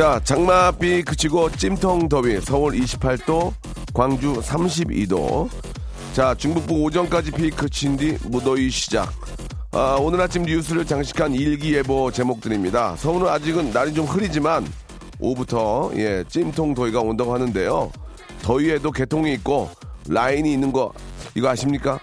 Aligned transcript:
자 0.00 0.18
장마비 0.24 1.02
그치고 1.02 1.50
찜통 1.50 2.08
더위 2.08 2.40
서울 2.40 2.72
28도 2.72 3.52
광주 3.92 4.32
32도 4.32 5.50
자 6.14 6.34
중북부 6.34 6.84
오전까지 6.84 7.32
비 7.32 7.50
그친 7.50 7.98
뒤 7.98 8.16
무더위 8.24 8.70
시작 8.70 9.12
아, 9.72 9.98
오늘 10.00 10.22
아침 10.22 10.44
뉴스를 10.44 10.86
장식한 10.86 11.34
일기예보 11.34 12.12
제목들입니다. 12.12 12.96
서울은 12.96 13.28
아직은 13.28 13.72
날이 13.72 13.92
좀 13.92 14.06
흐리지만 14.06 14.66
오후부터 15.18 15.90
예 15.96 16.24
찜통 16.26 16.72
더위가 16.72 17.00
온다고 17.00 17.34
하는데요. 17.34 17.92
더위에도 18.40 18.92
개통이 18.92 19.34
있고 19.34 19.68
라인이 20.08 20.50
있는 20.50 20.72
거 20.72 20.94
이거 21.34 21.50
아십니까? 21.50 22.00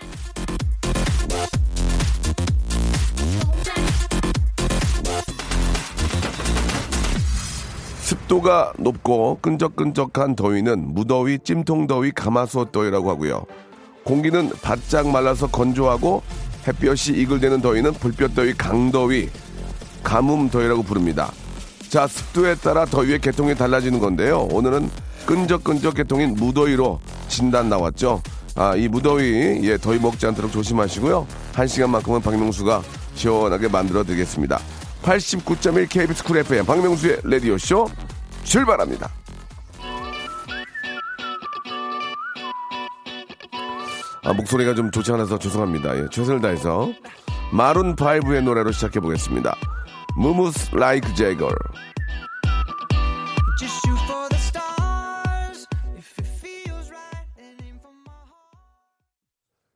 습도가 8.28 8.73
높고 8.78 9.39
끈적끈적한 9.42 10.36
더위는 10.36 10.94
무더위, 10.94 11.39
찜통더위, 11.39 12.11
가마솥 12.11 12.72
더위라고 12.72 13.09
하고요. 13.09 13.45
공기는 14.03 14.50
바짝 14.61 15.09
말라서 15.09 15.47
건조하고 15.47 16.22
햇볕이 16.67 17.14
이글대는 17.14 17.61
더위는 17.61 17.94
불볕 17.94 18.36
더위, 18.36 18.53
강더위, 18.53 19.30
가뭄 20.03 20.50
더위라고 20.50 20.83
부릅니다. 20.83 21.31
자, 21.89 22.05
습도에 22.05 22.55
따라 22.55 22.86
더위의 22.86 23.20
개통이 23.20 23.55
달라지는 23.55 24.00
건데요. 24.00 24.48
오늘은 24.52 24.89
끈적끈적 25.25 25.95
개통인 25.95 26.36
무더위로 26.36 27.00
진단 27.30 27.70
나왔죠. 27.70 28.22
아, 28.55 28.75
이 28.75 28.88
무더위, 28.88 29.61
예, 29.64 29.78
더위 29.78 30.00
먹지 30.00 30.25
않도록 30.28 30.52
조심하시고요. 30.52 31.25
한 31.53 31.67
시간만큼은 31.67 32.22
박명수가 32.22 32.83
시원하게 33.16 33.70
만들어 33.70 34.03
드리겠습니다. 34.03 34.59
89.1 35.03 35.88
KBS 35.89 36.23
Cool 36.23 36.38
FM 36.39 36.66
박명수의 36.66 37.20
라디오쇼 37.23 37.88
출발합니다. 38.48 39.09
아, 44.23 44.34
목소리가 44.34 44.73
좀 44.73 44.92
좋지 44.92 45.12
않아서 45.14 45.38
죄송합니다. 45.38 45.98
예, 45.98 46.08
최선을 46.12 46.42
다해서 46.42 46.92
마룬 47.52 47.95
5의 47.95 48.44
노래로 48.44 48.72
시작해 48.72 49.00
보겠습니다. 49.00 49.56
무무스 50.17 50.76
라이크 50.76 51.08
heart. 51.09 51.56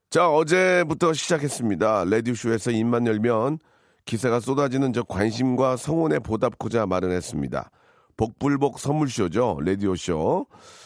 자, 0.10 0.30
어제부터 0.30 1.14
시작했습니다. 1.14 2.04
라디오쇼에서 2.04 2.72
입만 2.72 3.08
열면 3.08 3.60
기사가 4.04 4.42
쏟아지는 4.42 4.92
저 4.92 5.04
관심과 5.04 5.78
성원에 5.78 6.20
보답고자 6.20 6.86
마련했습니다. 6.86 7.70
복불복 8.18 8.80
선물쇼죠. 8.80 9.60
라디오쇼. 9.64 10.46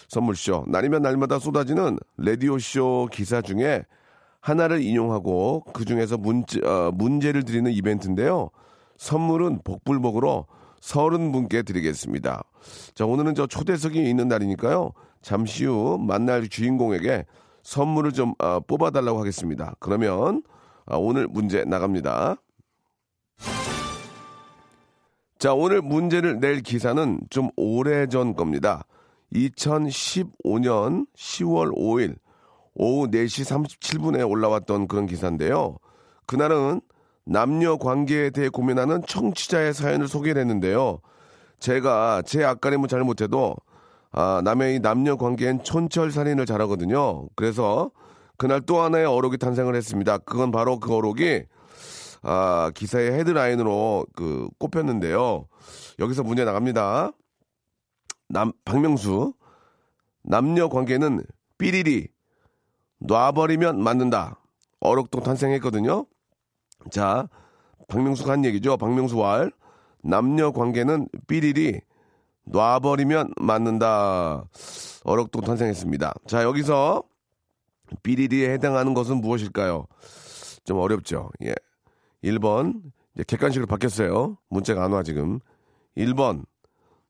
선물쇼. 0.09 0.65
날이면 0.67 1.01
날마다 1.01 1.39
쏟아지는 1.39 1.97
라디오쇼 2.17 3.09
기사 3.11 3.41
중에 3.41 3.83
하나를 4.41 4.81
인용하고 4.81 5.63
그 5.73 5.85
중에서 5.85 6.17
문제, 6.17 6.59
어, 6.65 6.91
문제를 6.93 7.43
드리는 7.43 7.71
이벤트인데요. 7.71 8.51
선물은 8.97 9.61
복불복으로 9.63 10.45
서른 10.79 11.31
분께 11.31 11.63
드리겠습니다. 11.63 12.43
자, 12.93 13.05
오늘은 13.05 13.33
저 13.33 13.47
초대석이 13.47 14.07
있는 14.07 14.27
날이니까요. 14.27 14.91
잠시 15.21 15.65
후 15.65 15.97
만날 15.99 16.47
주인공에게 16.47 17.25
선물을 17.63 18.11
좀 18.11 18.35
어, 18.37 18.59
뽑아달라고 18.59 19.19
하겠습니다. 19.19 19.73
그러면 19.79 20.43
아, 20.85 20.97
오늘 20.97 21.27
문제 21.27 21.63
나갑니다. 21.63 22.37
자, 25.37 25.53
오늘 25.53 25.81
문제를 25.81 26.39
낼 26.39 26.61
기사는 26.61 27.19
좀 27.29 27.49
오래전 27.57 28.35
겁니다. 28.35 28.85
2015년 29.33 31.07
10월 31.15 31.75
5일 31.75 32.15
오후 32.73 33.07
4시 33.07 33.79
37분에 33.79 34.29
올라왔던 34.29 34.87
그런 34.87 35.05
기사인데요. 35.05 35.77
그날은 36.25 36.81
남녀 37.25 37.77
관계에 37.77 38.29
대해 38.29 38.49
고민하는 38.49 39.01
청취자의 39.05 39.73
사연을 39.73 40.07
소개를 40.07 40.41
했는데요. 40.41 40.99
제가 41.59 42.21
제 42.25 42.43
앞가림은 42.43 42.87
잘 42.87 43.03
못해도 43.03 43.55
아, 44.11 44.41
남의 44.43 44.75
이 44.75 44.79
남녀 44.79 45.17
관계엔 45.17 45.63
촌철살인을 45.63 46.45
잘하거든요. 46.45 47.27
그래서 47.35 47.91
그날 48.37 48.61
또 48.61 48.79
하나의 48.79 49.05
어록이 49.05 49.37
탄생을 49.37 49.75
했습니다. 49.75 50.17
그건 50.19 50.51
바로 50.51 50.79
그 50.79 50.93
어록이 50.93 51.43
아, 52.27 52.71
기사의 52.73 53.11
헤드라인으로 53.11 54.07
그 54.15 54.49
꼽혔는데요. 54.57 55.47
여기서 55.99 56.23
문제 56.23 56.43
나갑니다. 56.43 57.11
남 58.27 58.51
박명수 58.65 59.35
남녀 60.23 60.67
관계는 60.67 61.23
삐리리 61.59 62.07
놔버리면 62.97 63.79
맞는다. 63.79 64.39
어록도 64.79 65.19
탄생했거든요. 65.19 66.07
자, 66.89 67.29
박명수가 67.87 68.31
한 68.31 68.43
얘기죠. 68.45 68.77
박명수 68.77 69.19
왈 69.19 69.51
남녀 70.03 70.51
관계는 70.51 71.07
삐리리 71.27 71.79
놔버리면 72.45 73.33
맞는다. 73.39 74.45
어록도 75.03 75.41
탄생했습니다. 75.41 76.13
자, 76.27 76.41
여기서 76.41 77.03
삐리리에 78.01 78.51
해당하는 78.51 78.95
것은 78.95 79.17
무엇일까요? 79.17 79.85
좀 80.63 80.79
어렵죠. 80.79 81.29
예. 81.43 81.53
1번, 82.25 82.81
이제 83.13 83.23
객관식으로 83.23 83.67
바뀌었어요. 83.67 84.37
문자가 84.49 84.83
안 84.83 84.91
와, 84.91 85.03
지금. 85.03 85.39
1번, 85.95 86.43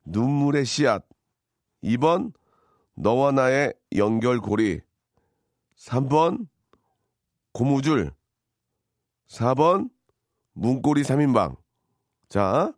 눈물의 0.03 0.65
씨앗. 0.65 1.05
2번, 1.83 2.33
너와 2.95 3.31
나의 3.31 3.73
연결고리. 3.95 4.81
3번, 5.77 6.47
고무줄. 7.53 8.11
4번, 9.29 9.89
문고리 10.53 11.03
3인방. 11.03 11.55
자, 12.27 12.73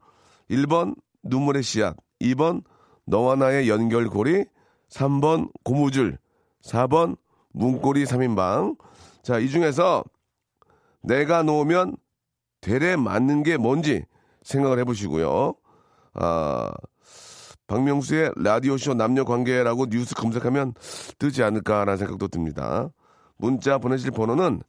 1번, 0.50 0.96
눈물의 1.24 1.64
씨앗. 1.64 1.98
2번, 2.22 2.64
너와 3.06 3.36
나의 3.36 3.68
연결고리. 3.68 4.46
3번, 4.90 5.52
고무줄. 5.64 6.20
4번, 6.62 7.18
문고리 7.52 8.06
3인방. 8.06 8.78
자, 9.24 9.40
이 9.40 9.50
중에서 9.50 10.04
내가 11.02 11.44
놓으면 11.44 11.98
되레 12.62 12.96
맞는 12.96 13.44
게 13.44 13.58
뭔지 13.58 14.06
생각을 14.44 14.80
해보시고요. 14.80 15.54
아, 16.16 16.72
박명수의 17.68 18.32
라디오쇼 18.38 18.94
남녀 18.94 19.26
관계라고 19.26 19.88
뉴스 19.88 20.16
검색하면 20.16 20.74
뜨지 21.20 21.44
않을까라는 21.44 21.98
생각도 21.98 22.30
듭니다. 22.30 22.90
문자 23.38 23.78
보내실 23.78 24.12
번호는 24.12 24.62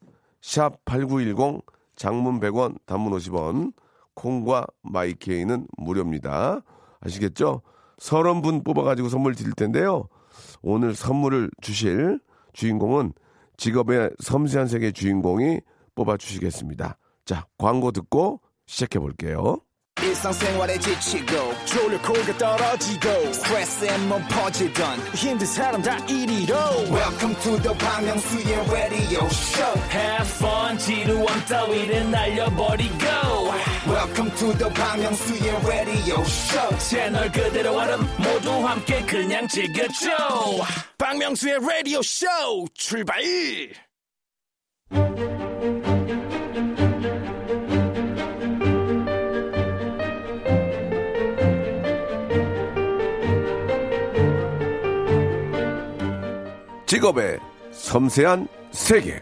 샵 0.42 0.84
8910 0.84 1.62
장문 1.96 2.40
100원 2.40 2.78
단문 2.86 3.12
50원 3.12 3.72
콩과 4.14 4.66
마이케이는 4.82 5.66
무료입니다. 5.76 6.60
아시겠죠? 7.00 7.62
서른 7.98 8.42
분 8.42 8.62
뽑아가지고 8.62 9.08
선물 9.08 9.34
드릴 9.34 9.52
텐데요. 9.52 10.08
오늘 10.62 10.94
선물을 10.94 11.50
주실 11.60 12.20
주인공은 12.52 13.12
직업의 13.56 14.10
섬세한 14.20 14.68
세계 14.68 14.92
주인공이 14.92 15.60
뽑아주시겠습니다. 15.94 16.96
자, 17.28 17.46
광고 17.58 17.92
듣고 17.92 18.40
시작해 18.66 18.98
볼게요. 18.98 19.58
일상생활에 20.00 20.78
지치고, 20.78 21.66
졸려 21.66 22.00
코가 22.00 22.38
떨어지고, 22.38 23.32
스트레스에 23.34 23.98
몸 24.06 24.22
퍼지던, 24.28 24.98
힘든 25.14 25.46
사람 25.46 25.82
다 25.82 25.98
이리로. 26.06 26.56
welcome 26.88 27.34
to 27.42 27.60
the 27.60 27.76
Bang 27.76 28.06
Myung-soo's 28.06 28.72
radio 28.72 29.26
show. 29.26 29.78
Have 29.90 30.30
fun 30.36 30.78
지루함 30.78 31.44
따위를 31.44 32.10
날려버리고. 32.10 33.04
Welcome 33.86 34.34
to 34.36 34.56
the 34.56 34.72
Bang 34.72 35.02
Myung-soo's 35.02 35.66
radio 35.66 36.20
show. 36.22 36.78
채널 36.78 37.30
그대로 37.30 37.76
얼음 37.76 38.00
모두 38.16 38.52
함께 38.66 39.04
그냥 39.04 39.46
즐겨줘. 39.48 40.08
박명수의 40.96 41.58
라디오 41.60 42.00
쇼 42.00 42.26
출발 42.72 43.20
직업의 56.98 57.38
섬세한 57.70 58.48
세계. 58.72 59.20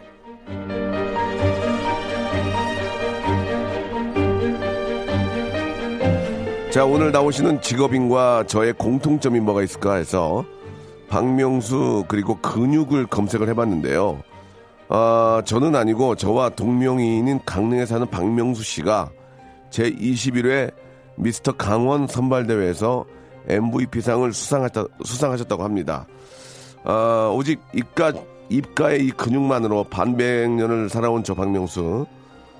자, 6.70 6.86
오늘 6.86 7.12
나오시는 7.12 7.60
직업인과 7.60 8.44
저의 8.46 8.72
공통점이 8.72 9.40
뭐가 9.40 9.62
있을까 9.62 9.94
해서 9.96 10.44
박명수 11.08 12.04
그리고 12.08 12.40
근육을 12.40 13.06
검색을 13.06 13.48
해봤는데요. 13.50 14.22
아, 14.88 15.42
저는 15.44 15.76
아니고 15.76 16.14
저와 16.14 16.50
동명이인인 16.50 17.40
강릉에 17.44 17.84
사는 17.84 18.06
박명수 18.06 18.62
씨가 18.62 19.10
제 19.70 19.90
21회 19.90 20.72
미스터 21.16 21.52
강원 21.52 22.06
선발대회에서 22.06 23.04
MVP상을 23.48 24.32
수상하셨다, 24.32 24.84
수상하셨다고 25.04 25.62
합니다. 25.62 26.06
아, 26.88 27.32
오직 27.34 27.60
입가, 27.74 28.12
입가의 28.48 29.06
이 29.06 29.10
근육만으로 29.10 29.84
반백년을 29.84 30.88
살아온 30.88 31.24
저 31.24 31.34
박명수. 31.34 32.06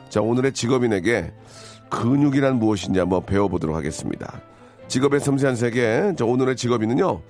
자, 0.09 0.21
오늘의 0.21 0.53
직업인에게 0.53 1.33
근육이란 1.91 2.59
무엇인지 2.59 2.99
한번 2.99 3.25
배워보도록 3.25 3.77
하겠습니다. 3.77 4.41
직업의 4.89 5.21
섬세한 5.21 5.55
세계. 5.55 6.13
자, 6.19 6.25
오늘의 6.25 6.57
직업인은요. 6.57 7.21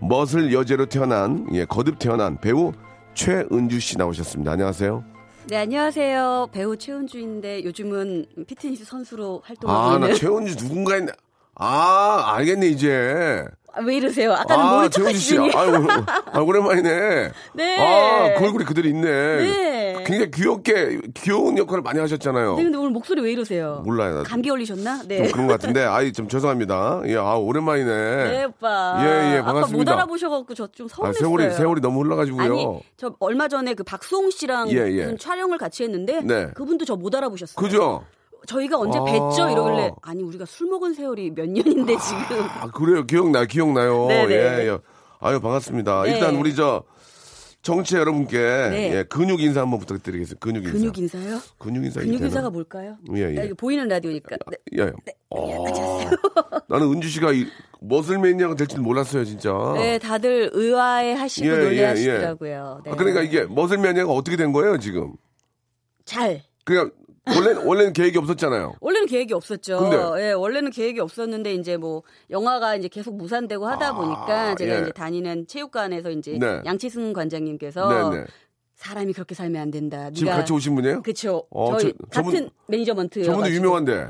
멋을 0.00 0.52
여제로 0.52 0.86
태어난, 0.86 1.46
예, 1.52 1.64
거듭 1.64 1.98
태어난 1.98 2.40
배우 2.40 2.72
최은주 3.14 3.80
씨 3.80 3.98
나오셨습니다. 3.98 4.52
안녕하세요. 4.52 5.04
네, 5.48 5.56
안녕하세요. 5.56 6.48
배우 6.52 6.76
최은주인데 6.76 7.64
요즘은 7.64 8.26
피트니스 8.46 8.84
선수로 8.84 9.42
활동하고 9.44 9.80
아, 9.80 9.98
나 9.98 10.06
있는. 10.06 10.14
최은주 10.18 10.56
누군가 10.56 10.94
했네. 10.94 11.12
아, 11.56 12.32
알겠네, 12.36 12.68
이제. 12.68 13.44
아, 13.76 13.80
왜 13.82 13.96
이러세요? 13.96 14.32
아까는 14.32 14.64
아, 14.64 14.88
모른 14.98 15.14
씨. 15.14 15.36
아, 15.36 16.40
오랜만이네. 16.40 17.30
네. 17.54 17.76
아, 17.78 18.38
그 18.38 18.44
얼굴이 18.44 18.64
그대로 18.64 18.88
있네. 18.88 19.02
네. 19.10 20.04
굉장히 20.06 20.30
귀엽게, 20.30 21.00
귀여운 21.14 21.56
역할을 21.58 21.82
많이 21.82 21.98
하셨잖아요. 21.98 22.56
네, 22.56 22.62
근데 22.64 22.78
오늘 22.78 22.90
목소리 22.90 23.20
왜 23.22 23.32
이러세요? 23.32 23.82
몰라요. 23.84 24.22
감기 24.26 24.48
걸리셨나? 24.48 24.98
좀 24.98 25.08
네. 25.08 25.28
그런 25.30 25.46
것 25.46 25.54
같은데, 25.54 25.82
아이, 25.84 26.12
좀 26.12 26.28
죄송합니다. 26.28 27.02
예, 27.06 27.16
아, 27.16 27.34
오랜만이네. 27.34 28.24
네, 28.24 28.44
오빠. 28.44 28.96
예, 29.00 29.04
예, 29.34 29.38
아까 29.38 29.46
못 29.48 29.52
반갑습니다. 29.54 29.92
알아보셔갖고 29.94 30.54
저좀 30.54 30.86
아, 30.86 30.94
서운했어요. 30.94 31.20
세월이, 31.20 31.50
세월이 31.54 31.80
너무 31.80 32.02
흘러가지고요. 32.02 32.42
아니, 32.42 32.66
저 32.96 33.14
얼마 33.18 33.48
전에 33.48 33.74
그 33.74 33.82
박수홍 33.82 34.30
씨랑 34.30 34.70
예, 34.70 34.76
예. 34.92 35.16
촬영을 35.18 35.58
같이 35.58 35.82
했는데 35.84 36.20
네. 36.22 36.48
그분도 36.54 36.84
저 36.84 36.94
못 36.94 37.12
알아보셨어요. 37.14 37.56
그죠? 37.56 38.04
저희가 38.46 38.78
언제 38.78 38.98
아. 38.98 39.02
뵀죠? 39.02 39.52
이러길래 39.52 39.92
아니 40.02 40.22
우리가 40.22 40.44
술 40.44 40.68
먹은 40.68 40.94
세월이 40.94 41.30
몇 41.34 41.48
년인데 41.48 41.96
지금. 41.98 42.42
아, 42.60 42.70
그래요. 42.70 43.04
기억나, 43.06 43.44
기억나요. 43.44 44.06
네네. 44.08 44.34
예, 44.34 44.68
예. 44.68 44.78
아유, 45.20 45.40
반갑습니다. 45.40 46.02
네. 46.02 46.12
일단 46.12 46.36
우리 46.36 46.54
저, 46.54 46.84
정치 47.62 47.96
여러분께 47.96 48.36
네. 48.38 48.94
예, 48.94 49.02
근육 49.04 49.40
인사 49.40 49.62
한번 49.62 49.80
부탁드리겠습니다. 49.80 50.38
근육 50.38 50.64
인사. 50.64 50.72
근육 50.76 50.98
인사요? 50.98 51.40
근육 51.58 51.84
인사. 51.84 52.00
근육? 52.00 52.20
인사가 52.20 52.50
뭘까요? 52.50 52.98
예, 53.16 53.20
예. 53.20 53.32
나 53.32 53.42
이거 53.44 53.54
보이는 53.54 53.88
라디오니까. 53.88 54.36
네. 54.50 54.56
예. 54.78 54.92
어, 55.30 56.00
나는 56.68 56.92
은주 56.92 57.08
씨가 57.08 57.32
이 57.32 57.46
머슬 57.80 58.18
매니아가 58.18 58.54
될줄 58.54 58.80
몰랐어요, 58.80 59.24
진짜. 59.24 59.50
네, 59.76 59.98
다들 59.98 60.50
의아해 60.52 61.14
하시고 61.14 61.46
예, 61.46 61.52
예, 61.52 61.56
놀래하시더라고요. 61.56 62.82
네. 62.84 62.90
아, 62.90 62.96
그러니까 62.96 63.22
이게 63.22 63.44
머슬 63.46 63.78
매니아가 63.78 64.12
어떻게 64.12 64.36
된 64.36 64.52
거예요, 64.52 64.78
지금? 64.78 65.14
잘. 66.04 66.42
그냥 66.64 66.90
원래 67.26 67.52
원래는 67.64 67.92
계획이 67.94 68.18
없었잖아요. 68.18 68.74
원래는 68.80 69.06
계획이 69.06 69.32
없었죠. 69.32 69.78
근데? 69.78 69.96
예, 70.28 70.32
원래는 70.32 70.70
계획이 70.70 71.00
없었는데 71.00 71.54
이제 71.54 71.76
뭐 71.76 72.02
영화가 72.30 72.76
이제 72.76 72.88
계속 72.88 73.16
무산되고 73.16 73.66
하다 73.66 73.94
보니까 73.94 74.54
제가 74.56 74.76
예. 74.76 74.82
이제 74.82 74.92
다니는 74.92 75.46
체육관에서 75.46 76.10
이제 76.10 76.36
네. 76.38 76.60
양치승 76.66 77.12
관장님께서 77.14 78.10
네, 78.10 78.18
네. 78.18 78.24
사람이 78.76 79.12
그렇게 79.14 79.34
살면 79.34 79.60
안 79.62 79.70
된다. 79.70 80.10
지금 80.10 80.32
같이 80.32 80.52
오신 80.52 80.74
분이에요? 80.74 81.02
그쵸. 81.02 81.44
어, 81.50 81.78
저희 81.78 81.92
저- 82.12 82.20
저분- 82.20 82.32
같은 82.34 82.50
매니지먼트. 82.66 83.24
저분도 83.24 83.50
유명한데. 83.50 84.08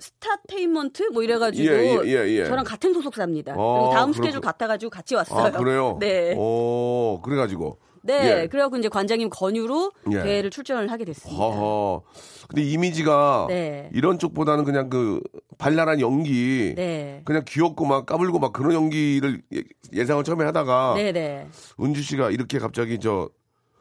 스타테인먼트 0.00 1.02
뭐 1.12 1.22
이래가지고 1.22 1.68
예, 1.72 1.78
예, 1.84 2.00
예, 2.06 2.28
예. 2.40 2.44
저랑 2.46 2.64
같은 2.64 2.92
소속사입니다. 2.94 3.54
어, 3.56 3.78
그리고 3.80 3.94
다음 3.94 4.10
그렇구- 4.10 4.16
스케줄 4.16 4.40
같아가지고 4.40 4.88
같이 4.90 5.14
왔어요. 5.14 5.44
아, 5.46 5.50
그래요? 5.50 5.98
네. 6.00 6.34
오, 6.36 7.20
그래가지고. 7.22 7.78
네. 8.02 8.42
예. 8.42 8.46
그래갖고 8.46 8.76
이제 8.78 8.88
관장님 8.88 9.30
권유로 9.30 9.92
예. 10.12 10.22
대회를 10.22 10.50
출전을 10.50 10.90
하게 10.90 11.04
됐습니다. 11.04 11.42
허허. 11.42 12.02
근데 12.48 12.62
이미지가 12.62 13.46
네. 13.48 13.90
이런 13.92 14.18
쪽보다는 14.18 14.64
그냥 14.64 14.88
그 14.90 15.20
발랄한 15.58 16.00
연기. 16.00 16.72
네. 16.76 17.20
그냥 17.24 17.42
귀엽고 17.46 17.84
막 17.84 18.06
까불고 18.06 18.38
막 18.38 18.52
그런 18.52 18.72
연기를 18.72 19.42
예- 19.54 19.62
예상을 19.92 20.22
처음에 20.24 20.44
하다가 20.44 20.94
네네. 20.96 21.46
은주 21.80 22.02
씨가 22.02 22.30
이렇게 22.30 22.58
갑자기 22.58 22.98
저 22.98 23.28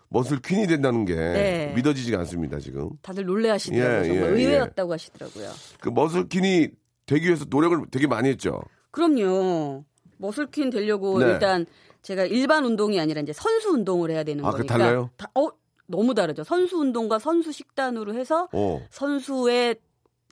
멋을 0.09 0.39
퀸이 0.43 0.67
된다는 0.67 1.05
게 1.05 1.15
네. 1.15 1.73
믿어지지가 1.75 2.17
않습니다 2.19 2.59
지금. 2.59 2.89
다들 3.01 3.25
놀래하시더라고요. 3.25 3.99
예, 4.03 4.07
정말 4.07 4.29
예, 4.39 4.43
의외였다고 4.43 4.93
하시더라고요. 4.93 5.49
그 5.79 5.89
머슬 5.89 6.27
퀸이 6.27 6.69
되기 7.05 7.25
위해서 7.27 7.45
노력을 7.49 7.79
되게 7.91 8.07
많이 8.07 8.27
했죠. 8.29 8.59
그럼요. 8.91 9.85
머슬퀸 10.17 10.69
되려고 10.69 11.19
네. 11.19 11.27
일단 11.31 11.65
제가 12.01 12.25
일반 12.25 12.65
운동이 12.65 12.99
아니라 12.99 13.21
이제 13.21 13.33
선수 13.33 13.69
운동을 13.69 14.11
해야 14.11 14.23
되는 14.23 14.43
아, 14.45 14.51
그 14.51 14.57
거니까. 14.57 14.77
달라요? 14.77 15.09
다- 15.17 15.29
어, 15.35 15.47
너무 15.87 16.13
다르죠. 16.13 16.43
선수 16.43 16.77
운동과 16.77 17.19
선수 17.19 17.51
식단으로 17.51 18.13
해서 18.13 18.47
어. 18.53 18.81
선수의 18.89 19.75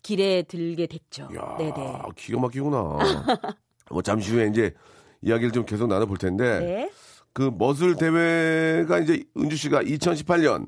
길에 0.03 0.43
들게 0.43 0.85
됐죠. 0.87 1.27
야, 1.35 1.55
네네. 1.57 1.73
기가 2.15 2.39
막히구나. 2.39 2.97
뭐 3.91 4.01
잠시 4.01 4.31
후에 4.31 4.47
이제 4.47 4.73
이야기를 5.21 5.51
좀 5.51 5.65
계속 5.65 5.87
나눠볼 5.87 6.17
텐데 6.17 6.59
네. 6.59 6.91
그 7.33 7.51
muscle 7.57 7.95
대회가 7.95 8.99
이제 8.99 9.23
은주 9.37 9.55
씨가 9.57 9.81
2018년 9.83 10.67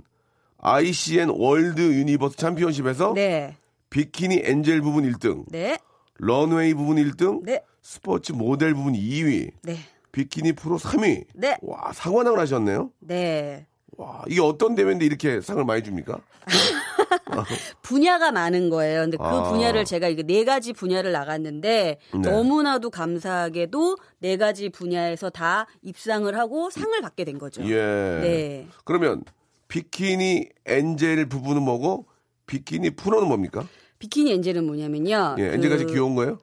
ICN 0.58 1.30
World 1.30 1.82
Universe 1.82 2.36
Championship에서 2.38 3.14
네. 3.14 3.56
비키니 3.90 4.42
angel 4.44 4.82
부분 4.82 5.10
1등, 5.10 5.46
네. 5.50 5.78
런웨이 6.16 6.74
부분 6.74 6.98
1등, 6.98 7.44
네. 7.44 7.64
스포츠 7.82 8.34
모델 8.34 8.74
부분 8.74 8.94
2위, 8.94 9.52
네. 9.64 9.78
비키니 10.12 10.54
프로 10.54 10.78
3위. 10.78 11.26
네. 11.36 11.58
와, 11.62 11.92
사관왕을 11.94 12.40
하셨네요. 12.40 12.92
네. 13.00 13.68
와, 13.98 14.24
이게 14.28 14.42
어떤 14.42 14.76
대회인데 14.76 15.06
이렇게 15.06 15.42
상을 15.42 15.64
많이 15.66 15.84
줍니까? 15.84 16.20
분야가 17.82 18.32
많은 18.32 18.70
거예요. 18.70 19.02
근데 19.02 19.18
그 19.18 19.24
아. 19.24 19.44
분야를 19.52 19.86
제가 19.86 20.08
이게 20.08 20.24
네 20.24 20.44
가지 20.44 20.74
분야를 20.74 21.12
나갔는데 21.12 21.98
네. 22.14 22.20
너무나도 22.20 22.90
감사하게도 22.90 23.98
네 24.20 24.38
가지 24.38 24.70
분야에서 24.70 25.30
다 25.30 25.68
입상을 25.82 26.36
하고 26.38 26.70
상을 26.70 27.00
받게 27.02 27.26
된 27.26 27.38
거죠. 27.38 27.64
예. 27.64 27.76
네. 27.76 28.68
그러면 28.84 29.24
비키니 29.68 30.50
엔젤 30.66 31.28
부분은 31.28 31.62
뭐고 31.62 32.08
비키니 32.48 32.92
프로는 32.92 33.28
뭡니까? 33.28 33.68
비키니 34.00 34.32
엔젤은 34.32 34.66
뭐냐면요. 34.66 35.36
예, 35.40 35.54
엔젤같이 35.54 35.86
귀여운 35.88 36.16
거예요? 36.16 36.40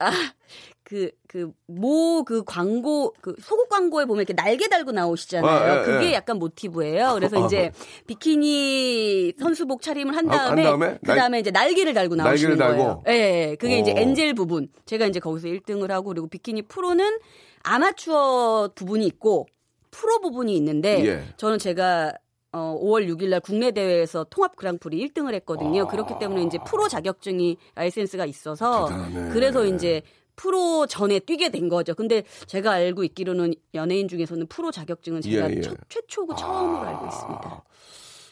그, 0.87 1.11
그, 1.27 1.51
모, 1.65 2.23
그 2.23 2.45
광고, 2.45 3.13
그 3.19 3.35
속옷 3.41 3.67
광고에 3.67 4.05
보면 4.05 4.21
이렇게 4.21 4.33
날개 4.33 4.69
달고 4.69 4.93
나오시잖아요. 4.93 5.51
아, 5.51 5.79
예, 5.79 5.83
그게 5.83 6.05
예. 6.11 6.13
약간 6.13 6.39
모티브예요. 6.39 7.11
그래서 7.15 7.45
이제 7.45 7.73
비키니 8.07 9.33
선수복 9.37 9.81
차림을 9.81 10.15
한 10.15 10.29
아, 10.29 10.31
한 10.31 10.55
다음에, 10.55 10.63
다음에? 10.63 10.97
그 11.05 11.13
다음에 11.13 11.39
이제 11.41 11.51
날개를 11.51 11.93
달고 11.93 12.15
나오시는 12.15 12.57
날개를 12.57 12.77
거예요. 12.77 13.01
달고? 13.03 13.11
예, 13.11 13.49
예. 13.49 13.55
그게 13.57 13.79
이제 13.79 13.91
오. 13.91 13.97
angel 13.97 14.33
부분. 14.33 14.69
제가 14.85 15.07
이제 15.07 15.19
거기서 15.19 15.49
1등을 15.49 15.89
하고 15.89 16.07
그리고 16.07 16.27
비키니 16.27 16.61
프로는 16.61 17.17
아마추어 17.63 18.69
부분이 18.73 19.05
있고 19.07 19.45
프로 19.91 20.21
부분이 20.21 20.55
있는데 20.55 21.05
예. 21.05 21.23
저는 21.35 21.59
제가 21.59 22.13
어, 22.53 22.79
5월 22.81 23.09
6일 23.09 23.27
날 23.27 23.41
국내 23.41 23.71
대회에서 23.71 24.25
통합 24.29 24.55
그랑프리 24.55 25.05
1등을 25.09 25.33
했거든요. 25.33 25.85
그렇기 25.89 26.13
때문에 26.17 26.43
이제 26.43 26.57
프로 26.65 26.87
자격증이 26.87 27.57
라이센스가 27.75 28.25
있어서 28.25 28.85
아. 28.85 28.87
대단하네. 28.87 29.33
그래서 29.33 29.65
이제 29.65 30.01
프로 30.41 30.85
전에 30.87 31.19
뛰게 31.19 31.49
된 31.49 31.67
거죠. 31.67 31.93
근데 31.95 32.23
제가 32.45 32.71
알고 32.71 33.03
있기로는 33.03 33.53
연예인 33.73 34.07
중에서는 34.07 34.47
프로 34.47 34.71
자격증은 34.71 35.19
제가 35.21 35.51
예, 35.51 35.55
예. 35.57 35.61
첫- 35.61 35.75
최초고 35.89 36.35
처음으로 36.35 36.81
알고 36.87 37.07
있습니다. 37.07 37.63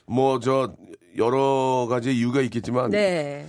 뭐 0.07 0.39
저 0.39 0.74
여러 1.17 1.88
가지 1.89 2.15
이유가 2.15 2.41
있겠지만 2.41 2.91
네. 2.91 3.47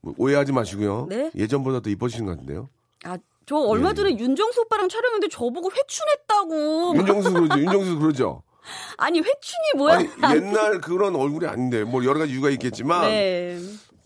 뭐 0.00 0.14
오해하지 0.16 0.52
마시고요. 0.52 1.06
네? 1.10 1.30
예전보다 1.36 1.80
더 1.80 1.90
이뻐지신 1.90 2.24
것 2.24 2.32
같은데요. 2.32 2.68
아, 3.04 3.18
저 3.46 3.56
얼마 3.56 3.92
전에 3.92 4.16
윤정수 4.16 4.60
오빠랑 4.62 4.88
촬영했는데 4.88 5.28
저보고 5.28 5.70
회춘했다고. 5.72 6.96
윤정수 6.98 7.32
그러죠. 7.32 7.58
윤정수 7.58 7.98
그러죠. 7.98 8.42
아니, 8.98 9.18
회춘이 9.20 9.78
뭐야? 9.78 9.94
아니 10.20 10.36
옛날 10.36 10.80
그런 10.80 11.16
얼굴이 11.16 11.46
아닌데 11.46 11.82
뭐 11.84 12.04
여러 12.04 12.20
가지 12.20 12.32
이유가 12.32 12.50
있겠지만 12.50 13.08
네. 13.08 13.58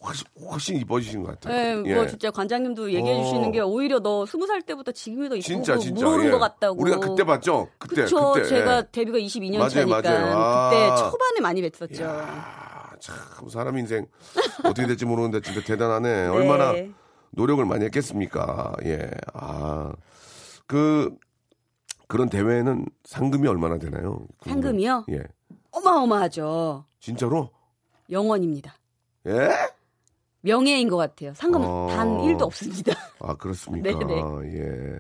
훨씬, 0.04 0.26
훨씬 0.50 0.76
이뻐지신 0.76 1.22
것 1.22 1.40
같아요. 1.40 1.82
네, 1.82 1.90
예. 1.90 1.94
뭐 1.94 2.06
진짜 2.06 2.30
관장님도 2.30 2.92
얘기해 2.92 3.20
어. 3.20 3.22
주시는 3.22 3.52
게 3.52 3.60
오히려 3.60 4.00
너 4.00 4.26
스무 4.26 4.46
살 4.46 4.62
때보다 4.62 4.92
지금이 4.92 5.28
더 5.28 5.36
이쁘고 5.36 5.46
진짜 5.46 5.78
진짜 5.78 6.04
물오른 6.04 6.26
예. 6.26 6.30
것 6.30 6.38
같다고. 6.38 6.80
우리가 6.80 6.98
그때 6.98 7.24
봤죠. 7.24 7.68
그때 7.78 8.02
그쵸. 8.02 8.32
그때 8.32 8.48
제가 8.48 8.78
예. 8.78 8.82
데뷔가 8.90 9.18
22년 9.18 9.58
맞아요, 9.58 9.68
차니까 9.68 10.02
맞아요. 10.02 10.38
아. 10.38 10.70
그때 10.70 10.88
초반에 10.96 11.40
많이 11.40 11.62
뵀었죠. 11.62 12.02
아, 12.04 12.90
참 12.98 13.16
사람 13.48 13.78
인생 13.78 14.06
어떻게 14.64 14.86
될지 14.86 15.04
모르는데 15.04 15.40
진짜 15.40 15.60
대단하네. 15.62 16.26
얼마나 16.28 16.74
노력을 17.30 17.64
많이 17.64 17.84
했겠습니까? 17.84 18.74
예. 18.84 19.08
아. 19.34 19.92
그 20.66 21.14
그런 22.08 22.28
대회는 22.28 22.86
상금이 23.04 23.46
얼마나 23.48 23.78
되나요? 23.78 24.26
상금이요? 24.44 25.06
예. 25.10 25.22
어마어마하죠. 25.70 26.84
진짜로? 27.00 27.50
영원입니다. 28.10 28.74
예? 29.26 29.48
명예인 30.42 30.88
것 30.88 30.96
같아요. 30.96 31.32
상금 31.34 31.60
어. 31.64 31.88
단 31.90 32.08
1도 32.18 32.42
없습니다. 32.42 32.92
아, 33.20 33.34
그렇습니까? 33.36 33.90
네네. 33.98 34.14
예. 34.54 34.98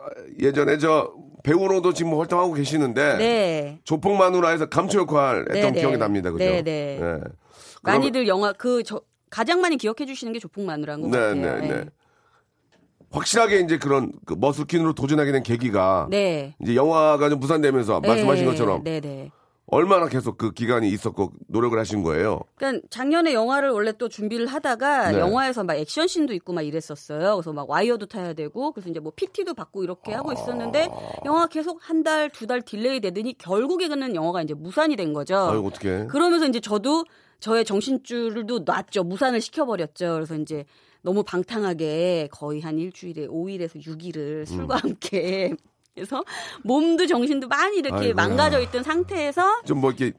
아, 0.00 0.08
예전에 0.40 0.78
저 0.78 1.12
배우로도 1.44 1.92
지금 1.92 2.18
활동하고 2.18 2.52
계시는데 2.54 3.16
네. 3.18 3.78
조폭 3.84 4.16
마누라에서 4.16 4.68
감초 4.68 5.00
역할 5.00 5.40
했던 5.50 5.54
네네. 5.72 5.80
기억이 5.80 5.96
납니다. 5.96 6.30
그죠? 6.30 6.44
네네. 6.44 6.70
예. 6.70 6.98
그러면- 6.98 7.24
많이들 7.82 8.28
영화 8.28 8.52
그 8.52 8.82
저 8.84 9.00
가장 9.30 9.60
많이 9.62 9.76
기억해 9.78 10.04
주시는 10.06 10.32
게 10.34 10.38
조폭 10.38 10.64
마누라인 10.64 11.00
것 11.02 11.08
네, 11.08 11.18
같아요. 11.18 11.60
네, 11.62 11.68
네. 11.68 11.84
확실하게 13.10 13.60
이제 13.60 13.78
그런 13.78 14.12
그 14.24 14.34
머슬킨으로 14.38 14.92
도전하게 14.94 15.32
된 15.32 15.42
계기가 15.42 16.06
네. 16.10 16.54
이제 16.60 16.74
영화가 16.74 17.28
좀 17.28 17.40
무산되면서 17.40 18.00
말씀하신 18.00 18.44
네, 18.44 18.50
것처럼 18.50 18.84
네, 18.84 19.00
네. 19.00 19.30
얼마나 19.72 20.06
계속 20.06 20.36
그 20.36 20.52
기간이 20.52 20.90
있었고 20.90 21.32
노력을 21.48 21.78
하신 21.78 22.02
거예요. 22.02 22.40
그러니까 22.56 22.86
작년에 22.90 23.32
영화를 23.32 23.70
원래 23.70 23.90
또 23.96 24.10
준비를 24.10 24.46
하다가 24.46 25.12
네. 25.12 25.18
영화에서 25.18 25.64
막 25.64 25.76
액션 25.76 26.06
씬도 26.06 26.34
있고 26.34 26.52
막 26.52 26.60
이랬었어요. 26.60 27.36
그래서 27.36 27.54
막 27.54 27.70
와이어도 27.70 28.04
타야 28.04 28.34
되고 28.34 28.72
그래서 28.72 28.90
이제 28.90 29.00
뭐 29.00 29.12
PT도 29.16 29.54
받고 29.54 29.82
이렇게 29.82 30.12
하고 30.12 30.30
있었는데 30.32 30.90
영화 31.24 31.46
계속 31.46 31.78
한 31.88 32.02
달, 32.02 32.28
두 32.28 32.46
달 32.46 32.60
delay 32.60 33.00
되더니 33.00 33.38
결국에는 33.38 34.14
영화가 34.14 34.42
이제 34.42 34.52
무산이 34.52 34.94
된 34.96 35.14
거죠. 35.14 35.36
아유 35.38 35.64
어떻게? 35.66 36.04
그러면서 36.06 36.46
이제 36.46 36.60
저도 36.60 37.04
저의 37.40 37.64
정신줄도 37.64 38.60
놨죠. 38.66 39.04
무산을 39.04 39.40
시켜버렸죠. 39.40 40.12
그래서 40.12 40.34
이제 40.36 40.66
너무 41.00 41.22
방탕하게 41.22 42.28
거의 42.30 42.60
한 42.60 42.78
일주일에 42.78 43.26
5일에서 43.26 43.80
6일을 43.80 44.44
술과 44.46 44.74
음. 44.74 44.80
함께 44.82 45.54
그래서 45.94 46.24
몸도 46.64 47.06
정신도 47.06 47.48
많이 47.48 47.78
이렇게 47.78 47.96
아이고야. 47.96 48.14
망가져 48.14 48.60
있던 48.60 48.82
상태에서 48.82 49.62
좀 49.64 49.82
뭐 49.82 49.90
이렇게 49.90 50.12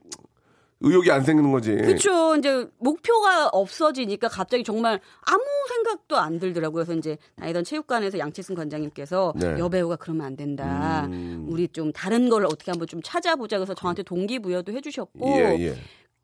의욕이 0.80 1.10
안 1.10 1.24
생기는 1.24 1.50
거지. 1.50 1.74
그렇죠. 1.74 2.36
이제 2.36 2.68
목표가 2.78 3.48
없어지니까 3.48 4.28
갑자기 4.28 4.62
정말 4.64 5.00
아무 5.22 5.42
생각도 5.68 6.18
안 6.18 6.38
들더라고요. 6.38 6.84
그래서 6.84 6.98
이제 6.98 7.16
다니던 7.36 7.64
체육관에서 7.64 8.18
양채승 8.18 8.54
관장님께서 8.54 9.32
네. 9.36 9.58
여배우가 9.58 9.96
그러면 9.96 10.26
안 10.26 10.36
된다. 10.36 11.06
음. 11.06 11.46
우리 11.48 11.68
좀 11.68 11.90
다른 11.92 12.28
걸 12.28 12.44
어떻게 12.44 12.70
한번 12.70 12.86
좀 12.86 13.00
찾아보자. 13.02 13.56
그래서 13.56 13.72
저한테 13.72 14.02
동기부여도 14.02 14.72
해주셨고 14.72 15.26
예, 15.38 15.56
예. 15.58 15.76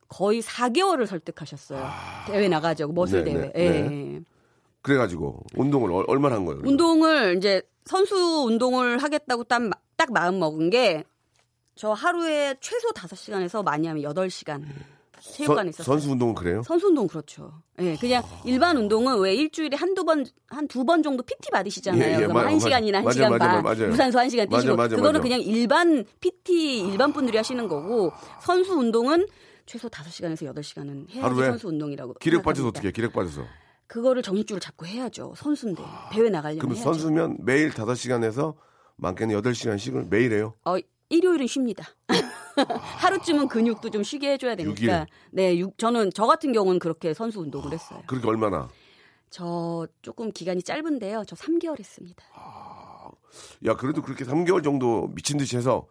거의 0.09 0.43
4개월을 0.43 1.07
설득하셨어요. 1.07 1.89
대회 2.27 2.47
나가자고 2.49 2.93
머슬 2.93 3.21
아. 3.21 3.25
네, 3.25 3.53
대회. 3.53 3.71
네, 3.81 4.15
예. 4.17 4.21
네. 4.81 4.83
그래가지고 4.83 5.45
운동을 5.57 5.93
얼- 5.93 6.05
얼마나 6.09 6.37
한 6.37 6.45
거예요? 6.45 6.63
운동을 6.65 7.37
이제 7.37 7.63
선수 7.85 8.15
운동을 8.47 8.99
하겠다고 8.99 9.45
딱, 9.45 9.63
마- 9.63 9.77
딱 9.97 10.13
마음 10.13 10.39
먹은 10.39 10.71
게 10.71 11.05
저 11.77 11.93
하루에 11.93 12.55
최소 12.61 12.89
5시간에서 12.91 13.63
많이 13.65 13.87
하면 13.87 14.03
8시간 14.03 14.63
체육관에 15.19 15.71
선- 15.73 15.81
있었어요. 15.83 15.85
선수 15.95 16.11
운동은 16.11 16.35
그래요? 16.35 16.63
선수 16.63 16.89
운동 16.89 17.07
그렇죠. 17.07 17.53
예, 17.79 17.97
그냥 17.97 18.23
일반 18.45 18.77
운동은 18.77 19.19
왜 19.21 19.35
일주일에 19.35 19.79
한두 19.79 20.05
번, 20.05 20.27
한 20.49 20.67
두 20.69 20.85
번 20.85 21.03
정도 21.03 21.23
PT 21.23 21.51
받으시잖아요. 21.51 22.03
예, 22.05 22.13
예, 22.13 22.17
그럼 22.17 22.35
맞- 22.35 22.47
한 22.47 22.59
시간이나 22.59 22.99
한 22.99 23.05
맞아요, 23.05 23.13
시간 23.15 23.31
맞아요, 23.39 23.63
반, 23.63 23.63
맞아요. 23.63 23.89
무산소 23.91 24.19
한 24.19 24.29
시간 24.29 24.47
뛰시고 24.51 24.77
그거는. 24.77 25.21
그냥 25.23 25.41
일반 25.41 26.05
PT 26.21 26.81
일반 26.81 27.13
분들이 27.15 27.39
하시는 27.39 27.67
거고 27.67 28.13
선수 28.43 28.75
운동은 28.75 29.27
최소 29.65 29.89
5시간에서 29.89 30.53
8시간은 30.55 31.09
해야지 31.09 31.21
하루에? 31.21 31.47
선수 31.47 31.69
운동이라고. 31.69 32.15
기력 32.15 32.43
빠져서 32.43 32.65
생각합니다. 32.65 32.69
어떻게 32.79 32.89
해? 32.89 32.93
기력 32.93 33.13
빠져서. 33.15 33.47
그거를 33.91 34.23
정신줄을 34.23 34.61
잡고 34.61 34.87
해야죠. 34.87 35.35
선수인데 35.37 35.83
대회 36.13 36.31
나가려면 36.31 36.61
그럼 36.61 36.77
해야죠. 36.77 36.85
선수면 36.85 37.37
매일 37.41 37.71
5시간에서 37.71 38.55
많게는 38.95 39.35
8시간씩을 39.43 40.09
매일 40.09 40.33
해요? 40.33 40.55
어, 40.65 40.77
일요일은 41.09 41.49
쉽니다. 41.49 41.85
하루쯤은 43.01 43.49
근육도 43.49 43.91
좀 43.91 44.05
쉬게 44.05 44.35
해줘야 44.35 44.55
되니까. 44.55 44.81
육일? 44.81 45.07
네, 45.33 45.59
육, 45.59 45.77
저는 45.77 46.11
저 46.15 46.27
같은 46.27 46.53
경우는 46.53 46.79
그렇게 46.79 47.13
선수 47.15 47.41
운동을 47.41 47.73
했어요. 47.73 48.01
그렇게 48.07 48.29
얼마나? 48.29 48.69
저 49.29 49.89
조금 50.03 50.31
기간이 50.31 50.63
짧은데요. 50.63 51.25
저 51.27 51.35
3개월 51.35 51.81
했습니다. 51.81 52.25
야, 53.67 53.75
그래도 53.75 54.03
그렇게 54.03 54.25
3개월 54.25 54.63
정도 54.63 55.09
미친 55.09 55.37
듯이 55.37 55.57
해서 55.57 55.89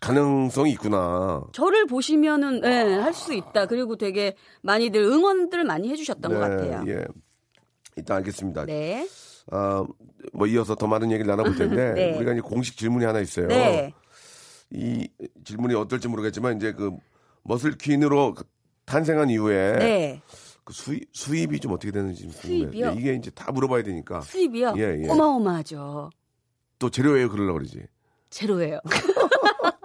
가능성이 0.00 0.72
있구나. 0.72 1.42
저를 1.52 1.86
보시면은 1.86 2.60
네, 2.60 2.94
할수 2.94 3.34
있다. 3.34 3.66
그리고 3.66 3.96
되게 3.96 4.36
많이들 4.62 5.02
응원들 5.02 5.64
많이 5.64 5.88
해주셨던 5.90 6.32
것 6.32 6.38
같아요. 6.38 6.84
예. 6.86 7.04
일단 7.96 8.18
알겠습니다. 8.18 8.66
네. 8.66 9.08
아, 9.50 9.84
뭐 10.32 10.46
이어서 10.46 10.74
더 10.74 10.86
많은 10.86 11.10
얘기를 11.10 11.26
나눠볼 11.28 11.56
텐데 11.56 11.92
네. 11.94 12.16
우리가 12.16 12.32
이제 12.32 12.40
공식 12.40 12.76
질문이 12.76 13.04
하나 13.04 13.20
있어요. 13.20 13.48
네. 13.48 13.92
이 14.70 15.08
질문이 15.44 15.74
어떨지 15.74 16.06
모르겠지만 16.08 16.56
이제 16.56 16.72
그 16.72 16.92
머슬 17.42 17.76
퀸으로 17.76 18.34
탄생한 18.84 19.30
이후에 19.30 19.72
네. 19.78 20.22
그 20.64 20.74
수입 20.74 21.08
수입이 21.12 21.60
좀 21.60 21.72
어떻게 21.72 21.90
되는지 21.90 22.22
좀 22.24 22.32
궁금해요. 22.32 22.86
예, 22.88 22.94
이게 22.98 23.14
이제 23.14 23.30
다 23.30 23.50
물어봐야 23.50 23.82
되니까 23.82 24.20
수입이요? 24.20 24.74
예, 24.76 25.02
예. 25.02 25.08
어마어마하죠. 25.08 26.10
또 26.78 26.90
재료예요 26.90 27.30
그러려고 27.30 27.58
그러지. 27.58 27.86
제로예요. 28.30 28.78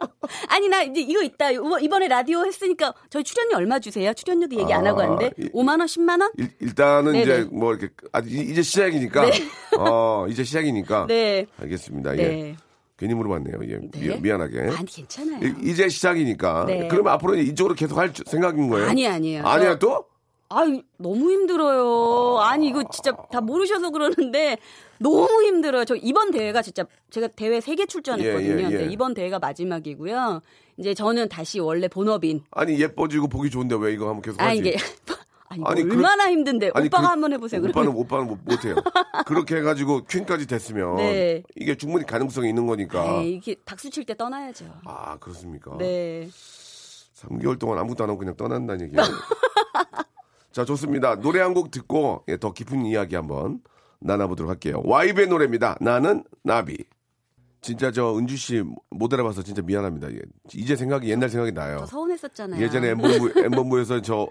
아니 0.47 0.67
나 0.69 0.83
이제 0.83 1.01
이거 1.01 1.21
있다. 1.21 1.51
이거 1.51 1.79
이번에 1.79 2.07
라디오 2.07 2.45
했으니까 2.45 2.93
저희 3.09 3.23
출연료 3.23 3.57
얼마 3.57 3.79
주세요? 3.79 4.13
출연료도 4.13 4.59
얘기 4.59 4.73
안 4.73 4.85
하고 4.85 5.01
아, 5.01 5.03
하는데 5.05 5.31
이- 5.37 5.49
5만 5.49 5.79
원, 5.79 5.81
10만 5.87 6.21
원? 6.21 6.31
일, 6.37 6.75
네네. 6.75 7.21
이제 7.21 7.47
뭐 7.51 7.73
이렇게 7.73 7.93
이- 8.27 8.51
이제 8.51 8.61
시작이니까 8.61 9.25
어 9.77 10.25
이제 10.29 10.43
시작이니까 10.43 11.05
네. 11.07 11.45
알겠습니다. 11.59 12.17
예. 12.17 12.27
네. 12.27 12.55
괜히 12.97 13.13
물어봤네요. 13.15 13.57
예. 13.69 13.79
네. 13.91 14.19
미, 14.21 14.31
안하게 14.31 14.61
아니 14.61 14.85
괜찮아요. 14.85 15.39
이 15.61 15.73
제 15.75 15.89
시작이니까. 15.89 16.65
네. 16.67 16.87
그러면 16.87 17.13
앞으로 17.13 17.35
이쪽으로 17.35 17.75
계속 17.75 17.97
할 17.97 18.13
주- 18.13 18.23
생각인 18.25 18.69
거예요? 18.69 18.87
아니 18.87 19.07
아니에요. 19.07 19.45
아니야 19.45 19.71
저- 19.73 19.79
또? 19.79 20.05
아유, 20.49 20.83
너무 20.99 21.31
힘들어요. 21.31 22.37
아니, 22.39 22.67
이거 22.67 22.83
진짜 22.91 23.11
다 23.31 23.41
모르셔서 23.41 23.89
그러는데 23.89 24.57
너무 25.03 25.43
힘들어요. 25.43 25.86
저 25.86 25.95
이번 25.95 26.31
대회가 26.31 26.62
진짜 26.62 26.86
제가 27.10 27.27
대회 27.27 27.60
세 27.62 27.75
개 27.75 27.86
출전했거든요. 27.86 28.53
예, 28.53 28.57
예, 28.57 28.57
예. 28.65 28.69
근데 28.69 28.86
이번 28.91 29.13
대회가 29.13 29.38
마지막이고요. 29.39 30.41
이제 30.77 30.93
저는 30.93 31.29
다시 31.29 31.60
원래 31.60 31.88
본업인. 31.88 32.43
아니 32.51 32.79
예뻐지고 32.79 33.27
보기 33.27 33.50
좋은데 33.50 33.75
왜 33.75 33.93
이거 33.93 34.07
한번 34.07 34.22
계속 34.22 34.41
아, 34.41 34.48
하지? 34.48 34.60
이게. 34.60 34.75
아니, 35.50 35.62
아니, 35.65 35.83
뭐 35.83 35.95
얼마나 35.98 36.31
힘든데. 36.31 36.72
아니, 36.74 36.88
오빠가 36.88 37.03
그- 37.03 37.12
한번 37.12 37.31
해보세요. 37.33 37.60
오빠는 37.62 37.74
그러면. 37.74 37.95
오빠는 37.95 38.27
못, 38.27 38.39
못해요. 38.43 38.75
그렇게 39.27 39.57
해가지고 39.57 40.05
퀸까지 40.05 40.48
됐으면 40.48 40.95
네. 40.95 41.43
이게 41.55 41.75
충분히 41.75 42.05
가능성이 42.07 42.50
있는 42.50 42.65
거니까. 42.65 43.22
에이, 43.22 43.33
이게 43.36 43.55
박수 43.63 43.89
칠 43.91 44.03
때 44.05 44.15
떠나야죠. 44.15 44.65
아 44.86 45.17
그렇습니까? 45.19 45.77
네. 45.77 46.27
3개월 47.15 47.60
동안 47.60 47.77
아무것도 47.77 48.03
안 48.03 48.10
하고 48.10 48.17
그냥 48.19 48.36
떠난다는 48.36 48.86
얘기예요. 48.88 49.03
자 50.51 50.65
좋습니다. 50.65 51.15
노래 51.19 51.39
한 51.41 51.53
곡 51.53 51.69
듣고 51.72 52.24
예, 52.29 52.38
더 52.38 52.51
깊은 52.53 52.86
이야기 52.86 53.15
한번 53.15 53.60
나눠보도록 54.03 54.50
할게요. 54.50 54.81
와이브의 54.86 55.27
노래입니다. 55.27 55.77
나는 55.81 56.24
나비. 56.43 56.77
진짜 57.62 57.91
저 57.91 58.17
은주 58.17 58.36
씨 58.36 58.62
못 58.91 59.13
알아봐서 59.13 59.41
진짜 59.43 59.62
미안합니다. 59.62 60.12
예. 60.12 60.19
이제 60.53 60.75
생각이 60.75 61.10
옛날 61.10 61.29
생각이 61.29 61.53
나요. 61.53 61.77
저 61.79 61.86
서운했었잖아요. 61.86 62.62
예전에 62.62 62.89
엠본부, 62.89 63.31
엠본부에서 63.45 64.01
저 64.01 64.27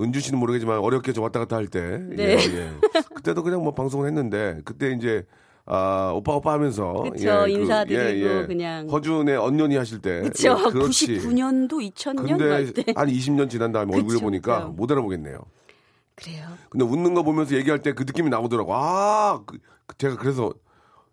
은주 0.00 0.20
씨는 0.20 0.38
모르겠지만 0.38 0.78
어렵게 0.78 1.12
저 1.12 1.22
왔다 1.22 1.38
갔다 1.40 1.56
할 1.56 1.66
때. 1.66 1.98
네. 1.98 2.36
예, 2.38 2.56
예. 2.56 2.70
그때도 3.14 3.42
그냥 3.42 3.62
뭐 3.62 3.72
방송을 3.74 4.06
했는데 4.06 4.60
그때 4.64 4.92
이제 4.92 5.24
아, 5.64 6.12
오빠 6.14 6.34
오빠 6.34 6.52
하면서 6.54 6.92
그쵸, 7.10 7.46
인사드리고 7.46 8.46
그냥. 8.48 8.88
허준의 8.90 9.36
언년이 9.36 9.76
하실 9.76 10.00
때. 10.00 10.20
그쵸. 10.22 10.58
예, 10.66 10.70
그렇지. 10.72 11.18
99년도, 11.20 11.92
2000년 11.94 12.16
근데 12.38 12.72
때. 12.72 12.92
한 12.96 13.08
20년 13.08 13.48
지난 13.48 13.70
다음에 13.72 13.94
얼굴을 13.94 14.16
그쵸, 14.16 14.24
보니까 14.24 14.58
그쵸. 14.58 14.68
못 14.72 14.90
알아보겠네요. 14.90 15.38
그래요. 16.14 16.44
근데 16.70 16.84
웃는 16.84 17.14
거 17.14 17.22
보면서 17.22 17.54
얘기할 17.56 17.80
때 17.80 17.92
그 17.92 18.04
느낌이 18.04 18.28
나오더라고. 18.30 18.74
아, 18.74 19.42
그, 19.46 19.58
그 19.86 19.96
제가 19.98 20.16
그래서 20.16 20.52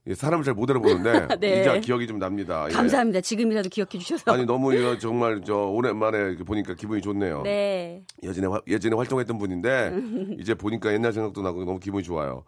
예, 0.07 0.15
사람을 0.15 0.43
잘 0.45 0.53
못 0.53 0.69
알아보는데 0.69 1.27
네. 1.39 1.61
이제 1.61 1.79
기억이 1.81 2.07
좀 2.07 2.19
납니다. 2.19 2.65
예. 2.69 2.73
감사합니다. 2.73 3.21
지금이라도 3.21 3.69
기억해 3.69 3.97
주셔서. 3.99 4.31
아니 4.31 4.45
너무 4.45 4.71
정말 4.99 5.41
저 5.45 5.55
오랜만에 5.55 6.35
보니까 6.37 6.73
기분이 6.73 7.01
좋네요. 7.01 7.41
네. 7.43 8.03
예전에 8.23 8.47
화- 8.47 8.61
예전에 8.67 8.95
활동했던 8.95 9.37
분인데 9.37 9.93
이제 10.39 10.53
보니까 10.55 10.93
옛날 10.93 11.13
생각도 11.13 11.41
나고 11.41 11.63
너무 11.65 11.79
기분이 11.79 12.03
좋아요. 12.03 12.43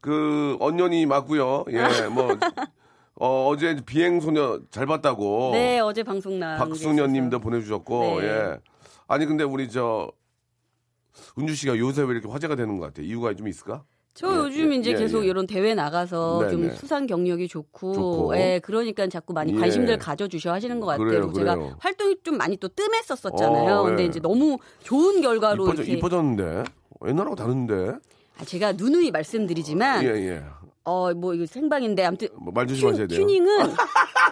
그 0.00 0.56
언년이 0.60 1.06
맞고요. 1.06 1.64
예, 1.70 2.08
뭐 2.08 2.36
어, 3.18 3.48
어제 3.48 3.76
비행 3.86 4.20
소녀 4.20 4.60
잘 4.70 4.86
봤다고 4.86 5.50
네, 5.52 5.78
어제 5.80 6.02
방송 6.02 6.38
게 6.38 6.40
박승현님도. 6.40 7.38
보내주셨고 7.40 8.20
네. 8.20 8.26
예. 8.26 8.56
아니 9.08 9.26
근데 9.26 9.44
우리 9.44 9.70
저 9.70 10.10
은주 11.38 11.54
씨가 11.54 11.78
요새 11.78 12.02
왜 12.02 12.12
이렇게 12.12 12.28
화제가 12.28 12.56
되는 12.56 12.78
것 12.78 12.86
같아? 12.86 13.02
이유가 13.02 13.34
좀 13.34 13.48
있을까? 13.48 13.84
저 14.14 14.32
예, 14.32 14.36
요즘 14.36 14.72
예, 14.72 14.76
이제 14.76 14.92
예, 14.92 14.94
계속 14.94 15.24
예. 15.24 15.28
이런 15.28 15.46
대회 15.46 15.74
나가서 15.74 16.44
네, 16.44 16.50
좀 16.50 16.62
네. 16.62 16.74
수상 16.74 17.06
경력이 17.06 17.48
좋고, 17.48 17.92
좋고. 17.92 18.36
예, 18.38 18.60
그러니까 18.64 19.06
자꾸 19.08 19.34
많이 19.34 19.54
예. 19.54 19.58
관심들 19.58 19.98
가져주셔 19.98 20.52
하시는 20.52 20.80
것 20.80 20.86
같아요. 20.86 21.06
그래요, 21.06 21.32
제가 21.34 21.54
그래요. 21.54 21.76
활동이 21.80 22.16
좀 22.22 22.38
많이 22.38 22.56
또 22.56 22.68
뜸했었었잖아요. 22.68 23.74
어, 23.74 23.82
근데 23.82 24.04
예. 24.04 24.06
이제 24.06 24.18
너무 24.20 24.56
좋은 24.82 25.20
결과로 25.20 25.64
이뻐져, 25.64 25.82
이렇게 25.82 25.98
이뻐졌는데 25.98 26.64
옛날하고 27.06 27.36
다른데 27.36 27.96
아, 28.38 28.44
제가 28.46 28.72
누누이 28.72 29.10
말씀드리지만 29.10 30.02
예 30.04 30.08
예. 30.08 30.42
어, 30.86 31.12
뭐, 31.14 31.34
이거 31.34 31.44
생방인데, 31.46 32.04
아무튼. 32.04 32.28
뭐 32.40 32.52
말 32.54 32.66
조심하셔야 32.68 33.08
돼요. 33.08 33.18
튜닝은 33.18 33.58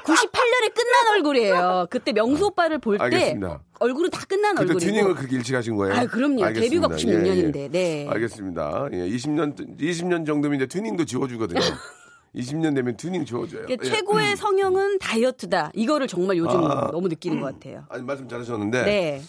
98년에 0.04 0.72
끝난 0.74 1.14
얼굴이에요. 1.14 1.86
그때 1.90 2.12
명수 2.12 2.46
오빠를 2.46 2.78
볼 2.78 2.96
때, 2.96 3.04
알겠습니다. 3.04 3.60
얼굴은 3.80 4.10
다 4.10 4.22
끝난 4.28 4.56
얼굴이고. 4.56 4.78
튜닝을 4.78 5.14
그렇게 5.16 5.34
일찍 5.36 5.56
하신 5.56 5.74
거예요? 5.76 5.94
아, 5.96 6.06
그럼요. 6.06 6.44
데뷔가 6.52 6.86
96년인데, 6.88 7.70
네. 7.72 8.06
알겠습니다. 8.08 8.88
예, 8.92 8.98
20년, 8.98 9.56
20년 9.78 10.24
정도면 10.24 10.60
이제 10.60 10.66
튜닝도 10.66 11.04
지워주거든요. 11.04 11.58
20년 12.36 12.74
되면 12.74 12.96
튜닝 12.96 13.24
지워줘요. 13.24 13.66
예. 13.68 13.76
최고의 13.76 14.36
성형은 14.36 14.98
다이어트다. 15.00 15.70
이거를 15.74 16.06
정말 16.08 16.36
요즘 16.36 16.64
아. 16.64 16.88
너무 16.92 17.08
느끼는 17.08 17.40
것 17.40 17.52
같아요. 17.52 17.84
아니, 17.88 18.02
말씀 18.04 18.28
잘하셨는데, 18.28 18.82
네. 18.84 19.22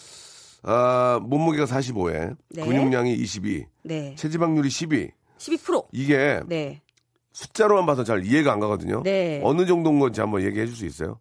아, 0.62 1.20
몸무게가 1.22 1.64
45에, 1.66 2.36
네. 2.50 2.64
근육량이 2.64 3.14
22, 3.14 3.66
네. 3.82 4.14
체지방률이 4.16 4.68
12. 4.70 5.10
12%. 5.38 5.86
이게 5.92 6.40
네. 6.46 6.80
숫자로만 7.40 7.84
봐서 7.84 8.02
잘 8.02 8.24
이해가 8.24 8.50
안 8.50 8.60
가거든요. 8.60 9.02
네. 9.02 9.42
어느 9.44 9.66
정도인 9.66 9.98
건지 9.98 10.22
한번 10.22 10.40
얘기해 10.42 10.64
줄 10.64 10.74
수 10.74 10.86
있어요? 10.86 11.20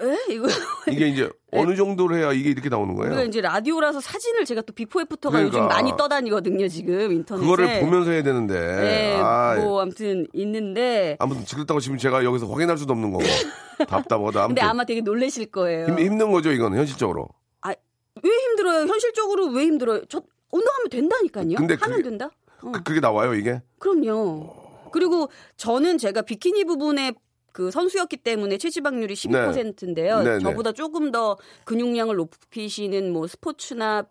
에? 0.00 0.32
이거. 0.32 0.48
이게 0.90 1.08
이제 1.08 1.28
어느 1.52 1.76
정도로 1.76 2.16
해야 2.16 2.32
이게 2.32 2.48
이렇게 2.50 2.70
나오는 2.70 2.94
거예요? 2.94 3.12
우리가 3.12 3.24
이제 3.28 3.42
라디오라서 3.42 4.00
사진을 4.00 4.46
제가 4.46 4.62
또 4.62 4.72
비포 4.72 5.02
애프터가 5.02 5.36
그러니까. 5.36 5.58
요즘 5.58 5.68
많이 5.68 5.92
떠다니거든요, 5.96 6.66
지금 6.68 7.12
인터넷에. 7.12 7.44
그거를 7.46 7.80
보면서 7.80 8.10
해야 8.12 8.22
되는데. 8.22 8.54
네, 8.54 9.20
아, 9.22 9.56
뭐 9.56 9.82
아무튼 9.82 10.26
있는데 10.32 11.16
아무튼 11.20 11.44
그렇다고 11.44 11.80
지금 11.80 11.98
제가 11.98 12.24
여기서 12.24 12.46
확인할 12.46 12.78
수도 12.78 12.94
없는 12.94 13.12
거고. 13.12 13.24
답답하다. 13.86 14.46
근데 14.46 14.62
아마 14.62 14.84
되게 14.84 15.02
놀라실 15.02 15.50
거예요. 15.50 15.86
힘, 15.88 15.98
힘든 15.98 16.32
거죠, 16.32 16.50
이거는 16.50 16.78
현실적으로. 16.78 17.28
아, 17.60 17.68
왜 17.68 18.30
힘들어요? 18.30 18.86
현실적으로 18.86 19.48
왜 19.48 19.64
힘들어요? 19.64 20.06
저 20.08 20.22
운동하면 20.50 20.88
된다니까요. 20.90 21.56
근데 21.56 21.74
하면 21.78 21.96
그게- 21.98 22.08
된다. 22.08 22.30
어, 22.62 22.72
그, 22.72 22.82
그게 22.82 23.00
나와요, 23.00 23.34
이게? 23.34 23.60
그럼요. 23.78 24.63
그리고 24.94 25.28
저는 25.56 25.98
제가 25.98 26.22
비키니 26.22 26.62
부분에 26.66 27.14
그 27.50 27.72
선수였기 27.72 28.18
때문에 28.18 28.58
체지방률이 28.58 29.12
12%인데요. 29.14 30.22
네, 30.22 30.34
네. 30.34 30.38
저보다 30.38 30.70
조금 30.70 31.10
더 31.10 31.36
근육량을 31.64 32.14
높이시는 32.14 33.12
뭐 33.12 33.26
스포츠나 33.26 34.06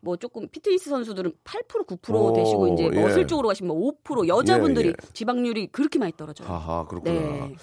뭐 0.00 0.18
조금 0.18 0.46
피트니스 0.46 0.90
선수들은 0.90 1.32
8% 1.42 1.86
9% 1.86 2.14
오, 2.14 2.34
되시고 2.34 2.68
이제 2.74 2.84
예. 2.84 3.00
머슬 3.00 3.26
쪽으로 3.26 3.48
가시면 3.48 3.74
뭐5% 3.74 4.28
여자분들이 4.28 4.88
예, 4.88 4.90
예. 4.90 5.12
지방률이 5.14 5.68
그렇게 5.68 5.98
많이 5.98 6.12
떨어져요. 6.14 6.46
하하, 6.46 6.86
그렇구나. 6.86 7.18
네. 7.18 7.54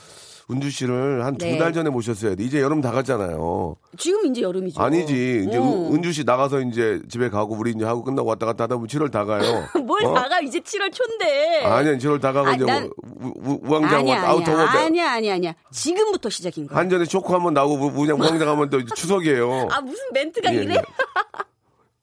은주 0.52 0.70
씨를 0.72 1.24
한두 1.24 1.46
네. 1.46 1.58
달 1.58 1.72
전에 1.72 1.90
모셨어야 1.90 2.36
돼. 2.36 2.44
이제 2.44 2.60
여름 2.62 2.82
다 2.82 2.92
갔잖아요. 2.92 3.78
지금 3.98 4.26
이제 4.26 4.42
여름이죠. 4.42 4.82
아니지. 4.82 5.46
이제 5.48 5.58
어. 5.58 5.62
은- 5.64 5.94
은주 5.96 6.12
씨 6.12 6.24
나가서 6.26 6.60
이제 6.62 7.02
집에 7.10 7.30
가고 7.30 7.56
우리 7.56 7.72
이제 7.72 7.86
하고 7.86 8.04
끝나고 8.04 8.28
왔다 8.28 8.46
갔다 8.46 8.66
하다 8.66 8.76
보면 8.76 8.88
7월 8.90 9.10
다 9.10 9.24
가요. 9.24 9.42
뭘 9.86 10.04
어? 10.06 10.12
나가 10.12 10.42
이제 10.42 10.60
7월 10.60 10.92
초인데. 10.92 11.64
아니야, 11.66 11.98
7월 11.98 12.20
다 12.20 12.34
가고 12.34 12.48
아니, 12.48 12.58
이제 12.58 12.66
난- 12.66 12.90
우, 13.22 13.28
우, 13.28 13.52
우 13.64 13.74
왕장 13.74 14.00
아니야, 14.00 14.24
아우터 14.28 14.52
아니야. 14.52 14.82
아니야, 14.82 15.12
아니야, 15.14 15.34
아니야. 15.36 15.54
지금부터 15.72 16.30
시작인 16.30 16.68
거야. 16.68 16.78
한전에 16.78 17.06
쇼크 17.06 17.32
한번 17.32 17.54
나오고 17.54 17.76
우- 17.86 17.92
우왕장 17.96 18.20
우왕장 18.20 18.50
하면 18.50 18.70
또 18.70 18.84
추석이에요. 18.84 19.68
아 19.72 19.80
무슨 19.82 20.04
멘트가 20.14 20.54
예, 20.54 20.58
이래? 20.64 20.76
예. 20.76 20.82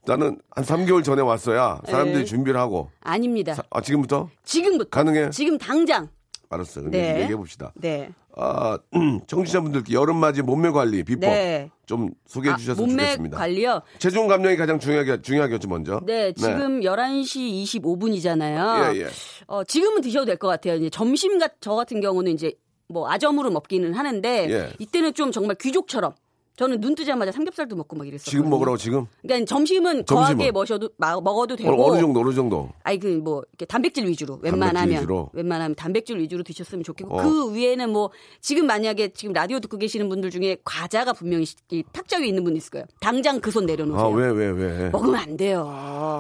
나는 0.06 0.38
한 0.56 0.64
3개월 0.64 1.04
전에 1.04 1.20
왔어야 1.20 1.78
사람들이 1.86 2.20
네. 2.20 2.24
준비를 2.24 2.58
하고. 2.58 2.88
아닙니다. 3.02 3.52
사- 3.54 3.62
아, 3.70 3.82
지금부터? 3.82 4.30
지금부터. 4.44 4.88
가능해? 4.88 5.28
지금 5.30 5.58
당장. 5.58 6.08
알았어. 6.50 6.80
네. 6.82 7.20
얘기해 7.22 7.36
봅시다. 7.36 7.72
네. 7.76 8.10
아, 8.36 8.76
청취자분들께 9.28 9.94
여름맞이 9.94 10.42
몸매 10.42 10.70
관리 10.70 11.04
비법 11.04 11.20
네. 11.30 11.70
좀 11.86 12.10
소개해 12.26 12.54
아, 12.54 12.56
주셨으면 12.56 12.88
몸매 12.88 13.02
좋겠습니다. 13.04 13.36
관리요. 13.38 13.82
체중 13.98 14.26
감량이 14.26 14.56
가장 14.56 14.78
중요하게 14.80 15.22
중요하겠죠, 15.22 15.68
먼저. 15.68 16.00
네, 16.04 16.32
지금 16.32 16.80
11시 16.80 17.80
25분이잖아요. 17.80 18.94
예, 18.96 19.00
예. 19.02 19.06
어, 19.46 19.62
지금은 19.64 20.00
드셔도 20.02 20.26
될 20.26 20.36
것 20.36 20.48
같아요. 20.48 20.74
이제 20.74 20.90
점심 20.90 21.38
같, 21.38 21.52
저 21.60 21.74
같은 21.74 22.00
경우는 22.00 22.32
이제 22.32 22.52
뭐 22.88 23.08
아점으로 23.10 23.50
먹기는 23.50 23.94
하는데 23.94 24.50
예. 24.50 24.72
이때는 24.80 25.14
좀 25.14 25.30
정말 25.30 25.54
귀족처럼 25.60 26.12
저는 26.60 26.78
눈 26.82 26.94
뜨자마자 26.94 27.32
삼겹살도 27.32 27.74
먹고 27.74 27.96
막 27.96 28.06
이랬어요. 28.06 28.30
지금 28.30 28.50
먹으라고 28.50 28.76
지금? 28.76 29.06
그러니까 29.22 29.46
점심은 29.46 30.04
점심은? 30.04 30.04
거하게 30.04 30.52
머셔도 30.52 30.90
마- 30.98 31.18
먹어도 31.18 31.56
되고 31.56 31.70
어, 31.72 31.90
어느 31.90 31.98
정도 32.00 32.20
어느 32.20 32.34
정도? 32.34 32.68
아니 32.82 32.98
그 32.98 33.18
뭐 33.20 33.42
단백질 33.66 34.06
위주로 34.06 34.38
웬만하면 34.42 34.96
위주로? 34.96 35.30
웬만하면 35.32 35.74
단백질 35.74 36.18
위주로 36.18 36.42
드셨으면 36.42 36.84
좋겠고 36.84 37.18
어. 37.18 37.22
그 37.22 37.54
위에는 37.54 37.88
뭐 37.90 38.10
지금 38.42 38.66
만약에 38.66 39.14
지금 39.14 39.32
라디오 39.32 39.58
듣고 39.58 39.78
계시는 39.78 40.10
분들 40.10 40.28
중에 40.28 40.58
과자가 40.62 41.14
분명히 41.14 41.46
탁자 41.92 42.18
위에 42.18 42.26
있는 42.28 42.44
분 42.44 42.54
있을 42.56 42.70
거예요. 42.72 42.84
당장 43.00 43.40
그 43.40 43.50
손 43.50 43.64
내려놓으세요. 43.64 44.06
아, 44.06 44.10
왜 44.10 44.30
왜 44.30 44.48
왜? 44.50 44.90
먹으면 44.90 45.14
안 45.16 45.36
돼요. 45.38 45.64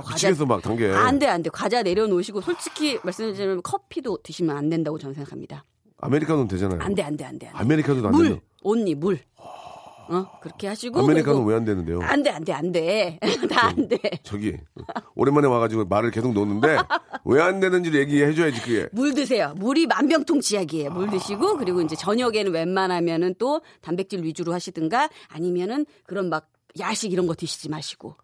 과자 0.06 0.28
미치겠어 0.30 0.46
막 0.46 0.62
단계. 0.62 0.90
안 0.90 1.18
돼, 1.18 1.26
안 1.26 1.42
돼. 1.42 1.50
과자 1.50 1.82
내려놓으시고 1.82 2.40
솔직히 2.40 2.98
말씀드리면 3.04 3.60
커피도 3.62 4.20
드시면 4.22 4.56
안 4.56 4.70
된다고 4.70 4.96
저는 4.98 5.12
생각합니다. 5.14 5.66
아메리카노는 5.98 6.48
되잖아요. 6.48 6.80
안 6.80 6.94
돼, 6.94 7.02
안 7.02 7.14
돼, 7.14 7.24
안 7.26 7.38
돼. 7.38 7.46
안 7.48 7.52
돼. 7.52 7.58
아메리카노도 7.58 8.08
안 8.08 8.12
물, 8.14 8.24
되는. 8.24 8.40
온리 8.62 8.94
물. 8.94 9.18
어 10.10 10.26
그렇게 10.40 10.66
하시고 10.66 11.00
아메리카노 11.00 11.44
왜 11.44 11.54
안 11.56 11.64
되는데요? 11.64 12.00
안 12.02 12.22
돼, 12.22 12.30
안 12.30 12.44
돼, 12.44 12.52
안 12.52 12.72
돼. 12.72 13.18
다 13.50 13.68
안 13.68 13.88
돼. 13.88 13.98
저기 14.22 14.56
오랜만에 15.14 15.46
와가지고 15.46 15.84
말을 15.86 16.10
계속 16.10 16.32
놓는데 16.32 16.78
왜 17.24 17.40
안 17.40 17.60
되는지를 17.60 18.00
얘기해 18.00 18.34
줘야지 18.34 18.60
그게. 18.62 18.88
물 18.92 19.14
드세요. 19.14 19.54
물이 19.56 19.86
만병통치약이에요. 19.86 20.90
물 20.90 21.10
드시고 21.10 21.56
그리고 21.58 21.80
이제 21.82 21.94
저녁에는 21.96 22.52
웬만하면은 22.52 23.34
또 23.38 23.60
단백질 23.80 24.22
위주로 24.24 24.52
하시든가 24.52 25.08
아니면은 25.28 25.86
그런 26.06 26.28
막 26.28 26.48
야식 26.78 27.12
이런 27.12 27.26
거 27.26 27.34
드시지 27.34 27.68
마시고. 27.68 28.14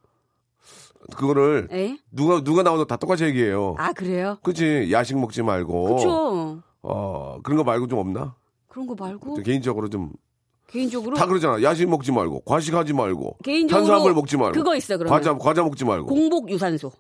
그거를 1.17 1.69
에? 1.71 1.99
누가 2.11 2.43
누가 2.43 2.63
나와도 2.63 2.85
다 2.87 2.97
똑같이 2.97 3.25
얘기해요. 3.25 3.77
아 3.79 3.93
그래요? 3.93 4.39
그치 4.43 4.89
야식 4.91 5.19
먹지 5.19 5.43
말고. 5.43 5.85
그렇죠. 5.85 6.63
어 6.83 7.39
그런 7.43 7.57
거 7.59 7.65
말고 7.65 7.87
좀 7.87 7.99
없나? 8.01 8.35
그런 8.69 8.87
거 8.87 8.95
말고 8.99 9.43
개인적으로 9.43 9.89
좀다 9.89 10.15
개인적으로 10.67 11.17
그러잖아. 11.17 11.63
야식 11.63 11.89
먹지 11.89 12.13
말고 12.13 12.41
과식하지 12.41 12.93
말고 12.93 13.39
개인적으로 13.43 13.87
탄수화물 13.87 14.15
먹지 14.15 14.37
말고 14.37 14.53
그거 14.53 14.75
있어요. 14.77 14.99
그러면 14.99 15.19
과자 15.19 15.37
과자 15.39 15.63
먹지 15.63 15.85
말고 15.85 16.07
공복 16.07 16.51
유산소. 16.51 16.93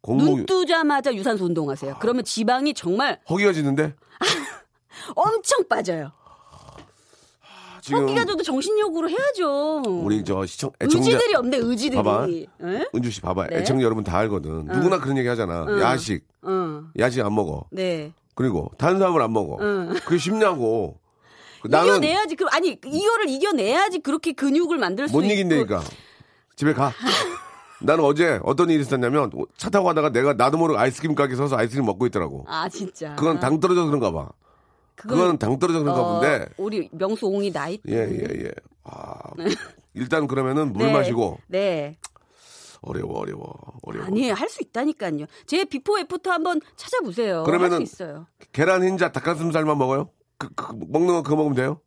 공복 0.00 0.36
눈 0.36 0.46
뜨자마자 0.46 1.14
유산소 1.14 1.44
운동하세요. 1.46 1.96
그러면 2.00 2.24
지방이 2.24 2.74
정말 2.74 3.20
허기가 3.28 3.52
지는데 3.52 3.94
엄청 5.14 5.66
빠져요. 5.68 6.12
지금 7.80 8.00
허기가 8.02 8.24
져도 8.24 8.42
정신력으로 8.42 9.10
해야죠. 9.10 9.82
우리 9.86 10.24
저 10.24 10.44
시청 10.46 10.70
애청자 10.80 11.10
의지들이 11.10 11.34
없네, 11.34 11.56
의지들이. 11.58 11.96
봐봐. 12.02 12.26
에? 12.28 12.86
은주 12.94 13.10
씨 13.10 13.20
봐봐. 13.20 13.48
네. 13.48 13.58
애청자 13.58 13.84
여러분 13.84 14.02
다 14.02 14.18
알거든. 14.18 14.64
누구나 14.64 14.98
그런 14.98 15.18
얘기 15.18 15.28
하잖아. 15.28 15.66
야식 15.80 16.26
어, 16.42 16.82
야식 16.98 17.22
안 17.24 17.34
먹어. 17.34 17.66
네. 17.70 18.12
그리고 18.34 18.70
탄수화물 18.78 19.20
안 19.22 19.32
먹어. 19.32 19.56
그게 20.04 20.16
쉽냐고. 20.18 20.98
나는 21.68 21.96
이겨내야지. 21.98 22.36
그 22.36 22.46
아니 22.50 22.78
이거를 22.84 23.28
이겨내야지 23.28 24.00
그렇게 24.00 24.32
근육을 24.32 24.78
만들 24.78 25.08
수 25.08 25.14
못. 25.14 25.22
이긴다니까. 25.22 25.82
집에 26.56 26.72
가. 26.74 26.92
나는 27.80 28.04
어제 28.04 28.40
어떤 28.44 28.70
일이 28.70 28.80
있었냐면 28.82 29.30
차 29.56 29.68
타고 29.70 29.84
가다가 29.86 30.10
내가 30.10 30.32
나도 30.34 30.56
모르게 30.58 30.78
아이스크림 30.78 31.14
가게 31.14 31.34
서서 31.36 31.56
아이스크림 31.56 31.84
먹고 31.84 32.06
있더라고. 32.06 32.44
아 32.48 32.68
진짜. 32.68 33.14
그건 33.16 33.40
당 33.40 33.60
떨어져서 33.60 33.86
그런가 33.86 34.10
봐. 34.12 34.30
그건 34.96 35.38
당 35.38 35.58
떨어져서 35.58 35.84
그런가 35.84 36.02
어, 36.02 36.20
본데. 36.20 36.46
우리 36.56 36.88
명수 36.92 37.26
옹이 37.26 37.52
나이. 37.52 37.78
예, 37.88 37.94
예, 37.96 38.44
예. 38.44 38.52
아, 38.84 39.18
일단 39.94 40.26
그러면은 40.28 40.72
물 40.72 40.86
네. 40.86 40.92
마시고 40.92 41.38
네. 41.48 41.96
어려워, 42.82 43.18
어려워, 43.18 43.54
어려워. 43.82 44.06
아니 44.06 44.30
할 44.30 44.48
수 44.48 44.62
있다니까요. 44.62 45.26
제 45.46 45.64
before 45.64 45.98
after 45.98 46.30
한번 46.30 46.60
찾아보세요. 46.76 47.42
그러면은 47.44 47.78
할수 47.78 47.82
있어요. 47.82 48.26
계란 48.52 48.84
흰자 48.84 49.10
닭가슴살만 49.12 49.76
먹어요? 49.78 50.10
그, 50.38 50.48
그 50.54 50.72
먹는 50.72 51.14
거 51.14 51.22
그거 51.22 51.36
먹으면 51.36 51.54
돼요? 51.56 51.80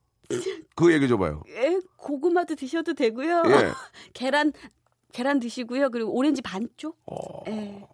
그 0.76 0.94
얘기 0.94 1.08
줘봐요. 1.08 1.44
예, 1.50 1.80
고구마도 1.98 2.56
드셔도 2.56 2.94
되고요. 2.94 3.44
예. 3.48 3.72
계란 4.14 4.52
계란 5.14 5.40
드시고요. 5.40 5.90
그리고 5.90 6.12
오렌지 6.12 6.42
반쪽. 6.42 6.98
어. 7.06 7.44
예. 7.48 7.88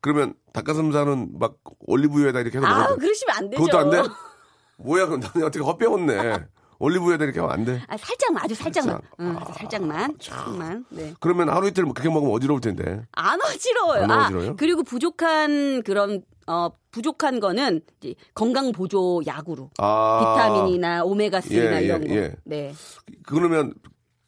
그러면 0.00 0.34
닭가슴살은 0.52 1.38
막 1.38 1.56
올리브유에다 1.80 2.40
이렇게 2.40 2.58
해서 2.58 2.66
아, 2.66 2.78
먹어도 2.80 2.98
그러시면 2.98 3.36
안 3.36 3.50
되죠. 3.50 3.62
그것도 3.62 3.78
안 3.78 3.90
돼? 3.90 4.02
뭐야, 4.76 5.06
그럼 5.06 5.20
나는 5.20 5.46
어떻게 5.46 5.64
헛배웠네. 5.64 6.44
올리브유에다 6.78 7.24
이렇게 7.24 7.40
하면 7.40 7.54
안 7.54 7.64
돼? 7.64 7.82
아, 7.86 7.96
살짝만 7.96 8.44
아주 8.44 8.54
살짝만. 8.54 8.94
살짝. 8.96 9.10
응, 9.20 9.36
아주 9.38 9.52
살짝만. 9.54 10.18
조금만. 10.18 10.84
네. 10.90 11.14
그러면 11.20 11.48
하루 11.48 11.68
이틀 11.68 11.84
그렇게 11.84 12.08
먹으면 12.10 12.34
어지러울 12.34 12.60
텐데. 12.60 13.02
안 13.12 13.40
어지러워요. 13.40 14.02
안 14.02 14.10
어지러워요? 14.10 14.50
아, 14.50 14.54
그리고 14.58 14.82
부족한 14.82 15.82
그런 15.84 16.22
어 16.46 16.68
부족한 16.90 17.40
거는 17.40 17.80
이제 18.00 18.14
건강 18.34 18.72
보조 18.72 19.22
약으로 19.26 19.70
아. 19.78 20.34
비타민이나 20.36 21.04
오메가 21.04 21.40
3나 21.40 21.74
예, 21.80 21.84
이런 21.84 22.04
예, 22.04 22.08
거. 22.08 22.14
예. 22.14 22.34
네. 22.44 22.74
그러면 23.24 23.72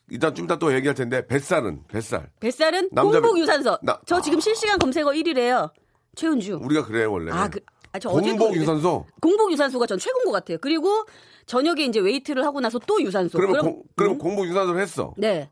일단 0.08 0.34
좀 0.34 0.44
이따 0.46 0.58
또 0.58 0.72
얘기할 0.74 0.94
텐데 0.94 1.26
뱃살은 1.26 1.84
뱃살. 1.88 2.30
뱃살은 2.40 2.90
남자 2.92 3.20
공복 3.20 3.34
뱃- 3.34 3.42
유산소. 3.42 3.78
나- 3.82 4.00
저 4.06 4.20
지금 4.20 4.40
실시간 4.40 4.78
검색어 4.78 5.10
1위래요. 5.10 5.70
최은주. 6.14 6.60
우리가 6.62 6.84
그래 6.86 7.04
원래. 7.04 7.30
아, 7.32 7.48
그, 7.48 7.60
아, 7.92 7.98
저 7.98 8.08
공복 8.08 8.54
유산소. 8.56 9.04
공복 9.20 9.52
유산소가 9.52 9.86
전 9.86 9.98
최고인 9.98 10.24
것 10.26 10.32
같아요. 10.32 10.58
그리고 10.60 11.04
저녁에 11.46 11.84
이제 11.84 12.00
weight를 12.00 12.44
하고 12.44 12.60
나서 12.60 12.78
또 12.86 13.02
유산소. 13.02 13.36
그러면 13.38 13.60
그럼- 13.60 13.74
공, 13.74 13.82
그럼 13.96 14.12
음? 14.12 14.18
공복 14.18 14.46
유산소를 14.46 14.80
했어. 14.80 15.12
네. 15.18 15.50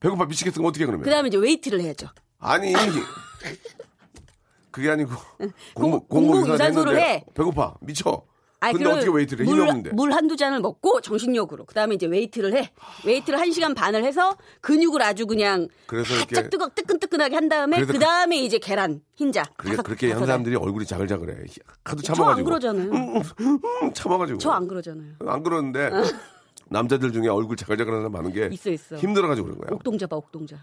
배고파 0.00 0.24
미치겠으면 0.26 0.66
어떻게 0.68 0.84
해, 0.84 0.86
그러면? 0.86 1.04
그다음에 1.04 1.28
이제 1.28 1.36
weight를 1.36 1.80
해야죠. 1.80 2.08
아니 2.40 2.72
그게 4.78 4.90
아니고 4.90 5.10
공복- 5.74 6.06
공복 6.08 6.46
유산소를 6.48 6.96
해. 7.00 7.24
배고파 7.34 7.74
미쳐. 7.80 8.22
아이, 8.60 8.72
근데 8.72 8.88
어떻게 8.88 9.08
weight를 9.10 9.46
해? 9.46 9.52
물. 9.52 9.92
물 9.92 10.12
한두 10.12 10.36
잔을 10.36 10.60
먹고 10.60 11.00
정신력으로. 11.00 11.64
그 11.64 11.74
다음에 11.74 11.94
이제 11.96 12.06
weight를 12.06 12.54
해. 12.56 12.72
weight를 13.04 13.38
한 13.38 13.50
시간 13.52 13.72
반을 13.74 14.04
해서 14.04 14.36
근육을 14.62 15.00
아주 15.02 15.26
그냥 15.26 15.68
그래서 15.86 16.14
바짝 16.14 16.30
이렇게- 16.30 16.48
뜨거, 16.50 16.68
뜨끈뜨끈하게 16.70 17.34
한 17.36 17.48
다음에 17.48 17.76
그래서 17.76 17.92
그 17.92 17.98
다음에 18.00 18.36
이제 18.36 18.58
계란, 18.58 19.00
흰자. 19.16 19.44
그게 19.56 19.70
다섯- 19.70 19.82
그렇게 19.84 20.06
한 20.08 20.14
다섯. 20.14 20.26
사람들이 20.26 20.56
얼굴이 20.56 20.86
자글자글해. 20.86 21.36
하도 21.84 22.02
참아가지고. 22.02 22.46
그러잖아요. 22.48 22.90
음, 22.92 23.92
참아가지고. 23.94 24.38
저 24.38 24.50
안 24.52 24.66
그러잖아요. 24.68 25.12
안 25.26 25.42
그러는데 25.44 25.90
남자들 26.70 27.12
중에 27.12 27.28
얼굴 27.28 27.56
자글자글한 27.56 28.00
사람 28.00 28.12
많은 28.12 28.32
게 28.32 28.48
있어, 28.52 28.70
있어. 28.70 28.96
힘들어가지고 28.96 29.46
그런 29.46 29.58
거야. 29.60 29.68
옥동자 29.72 30.06
봐, 30.08 30.16
옥동자. 30.16 30.56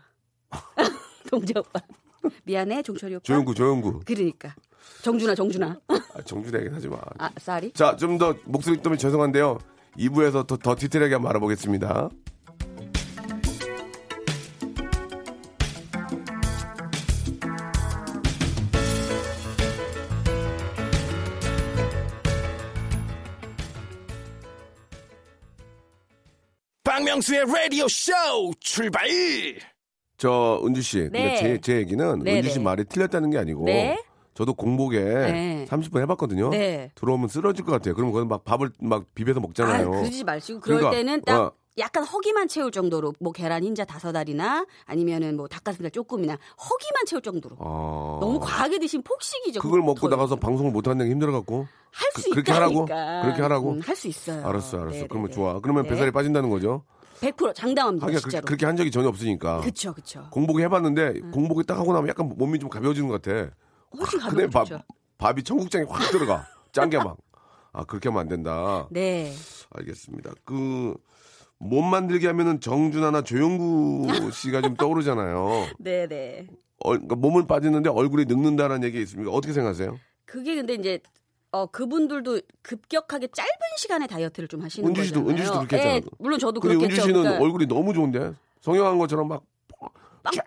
동자 1.32 1.60
오빠. 1.62 1.80
미안해, 2.44 2.82
종철이 2.84 3.16
오빠. 3.16 3.24
조영구, 3.24 3.54
조영구. 3.56 4.00
그러니까. 4.06 4.56
정준하, 5.02 5.36
정준하. 5.36 5.80
아, 5.88 6.22
정준하 6.26 6.58
얘기 6.64 6.74
하지 6.74 6.88
마. 6.88 6.98
아, 7.18 7.30
쌀이? 7.38 7.72
자, 7.74 7.96
좀 7.96 8.18
더 8.18 8.36
목소리 8.46 8.78
때문에 8.78 8.98
죄송한데요. 8.98 9.58
2부에서 9.98 10.46
더, 10.48 10.58
더 10.58 10.76
디테일하게 10.76 11.16
한번 11.16 11.30
알아보겠습니다. 11.32 12.10
박명수의 26.84 27.46
라디오 27.48 27.88
쇼 27.88 28.12
출발! 28.60 29.08
저 30.26 30.60
은주 30.66 30.82
씨, 30.82 30.98
근데 31.02 31.20
네. 31.24 31.36
제, 31.36 31.62
제 31.62 31.78
얘기는 31.78 32.20
네, 32.20 32.38
은주 32.40 32.50
씨 32.50 32.58
네. 32.58 32.64
말이 32.64 32.84
틀렸다는 32.86 33.30
게 33.30 33.38
아니고 33.38 33.66
네. 33.66 34.02
저도 34.34 34.56
공복에 34.56 35.00
네. 35.00 35.66
30분 35.70 36.02
해봤거든요. 36.02 36.50
네. 36.50 36.90
들어오면 36.96 37.28
쓰러질 37.28 37.64
것 37.64 37.72
같아요. 37.74 37.94
그럼 37.94 38.12
거기 38.12 38.26
막 38.28 38.44
밥을 38.44 38.72
막 38.82 39.06
비벼서 39.14 39.40
아, 39.40 39.42
먹잖아요. 39.42 39.92
그러지 39.92 40.24
마시고 40.24 40.62
그럴 40.62 40.80
그러니까, 40.80 40.98
때는 40.98 41.22
딱 41.26 41.40
어. 41.40 41.52
약간 41.78 42.04
허기만 42.06 42.48
채울 42.48 42.72
정도로 42.72 43.14
뭐 43.20 43.32
계란 43.34 43.64
흰자 43.64 43.86
다섯 43.86 44.16
알이나 44.16 44.66
아니면은 44.86 45.38
뭐 45.38 45.48
닭가슴살 45.48 45.92
조금이나 45.92 46.34
허기만 46.34 47.06
채울 47.06 47.22
정도로. 47.22 47.56
아. 47.60 48.18
너무 48.20 48.40
과하게 48.40 48.80
드시면 48.80 49.04
폭식이죠. 49.04 49.62
그걸 49.62 49.82
먹고 49.82 50.10
더- 50.10 50.16
나가서 50.16 50.38
방송을 50.38 50.72
못 50.72 50.88
하는 50.88 51.06
게 51.06 51.12
힘들어갖고. 51.12 51.68
할수 51.92 52.30
그- 52.30 52.32
그렇게 52.32 52.52
하라고? 52.52 52.74
있다니까. 52.86 53.22
그렇게 53.22 53.42
하라고? 53.44 53.72
음, 53.74 53.80
할수 53.82 54.08
있어요. 54.10 54.46
알았어, 54.46 54.78
알았어. 54.78 54.90
네네네. 54.90 55.08
그러면 55.08 55.32
좋아. 55.32 55.60
그러면 55.62 55.84
네. 55.84 55.90
뱃살이 55.90 56.12
빠진다는 56.12 56.50
거죠. 56.50 56.84
100% 57.22 57.56
장담합니다. 57.56 58.06
하기가 58.06 58.20
진짜로. 58.20 58.32
그 58.32 58.36
렇게, 58.36 58.46
그렇게 58.46 58.66
한 58.66 58.78
적이 58.78 58.92
전혀 58.92 59.08
없으니까. 59.08 59.62
그쵸, 59.62 59.94
그쵸. 59.94 60.28
공복 60.32 60.60
해봤는데 60.60 61.20
공복이 61.32 61.66
딱 61.66 61.78
하고 61.78 61.94
나면 61.94 62.10
약간 62.10 62.34
몸이 62.36 62.60
좀 62.60 62.70
가벼워지는 62.70 63.08
것 63.10 63.22
같아. 63.22 63.52
훨씬 63.98 64.20
근데 64.20 64.46
밥, 64.48 64.64
가벼워졌죠. 64.64 64.84
밥이 65.18 65.44
청국장에 65.44 65.86
확 65.88 66.12
들어가. 66.12 66.46
짠게 66.72 66.98
막. 66.98 67.18
아, 67.72 67.84
그렇게 67.84 68.10
하면 68.10 68.22
안 68.22 68.28
된다. 68.28 68.88
네. 68.90 69.34
알겠습니다. 69.72 70.32
그, 70.46 70.96
몸 71.58 71.90
만들게 71.90 72.28
하면은 72.28 72.60
정준하나 72.60 73.22
조영구 73.22 74.32
씨가 74.32 74.62
좀 74.62 74.76
떠오르잖아요. 74.76 75.68
네네. 75.80 76.48
얼, 76.80 76.98
그러니까 76.98 77.16
몸을 77.16 77.48
빠지는데 77.48 77.90
얼굴이 77.90 78.26
늙는다는 78.26 78.84
얘기 78.84 79.02
있습니까? 79.02 79.32
어떻게 79.32 79.54
생각하세요? 79.54 79.98
그게 80.26 80.56
근데 80.56 80.74
이제 80.74 81.00
어 81.56 81.68
그분들도 81.68 82.42
급격하게 82.64 83.28
짧은 83.28 83.50
시간에 83.78 84.08
다이어트를 84.08 84.50
좀 84.50 84.62
하시는 84.62 84.90
은주 84.90 85.06
씨도, 85.06 85.24
거잖아요. 85.24 85.32
은주 85.32 85.44
씨도 85.46 85.60
그렇게 85.60 85.76
했잖아요. 85.78 85.96
예, 85.96 86.02
물론 86.20 86.38
저도 86.38 86.60
근데 86.60 86.76
그렇겠죠. 86.76 86.94
은주 86.94 87.02
씨는 87.08 87.22
그러니까 87.22 87.44
얼굴이 87.46 87.66
너무 87.68 87.94
좋은데? 87.94 88.34
성형한 88.60 88.98
것처럼 88.98 89.30
막, 89.30 89.44
쫙! 90.34 90.44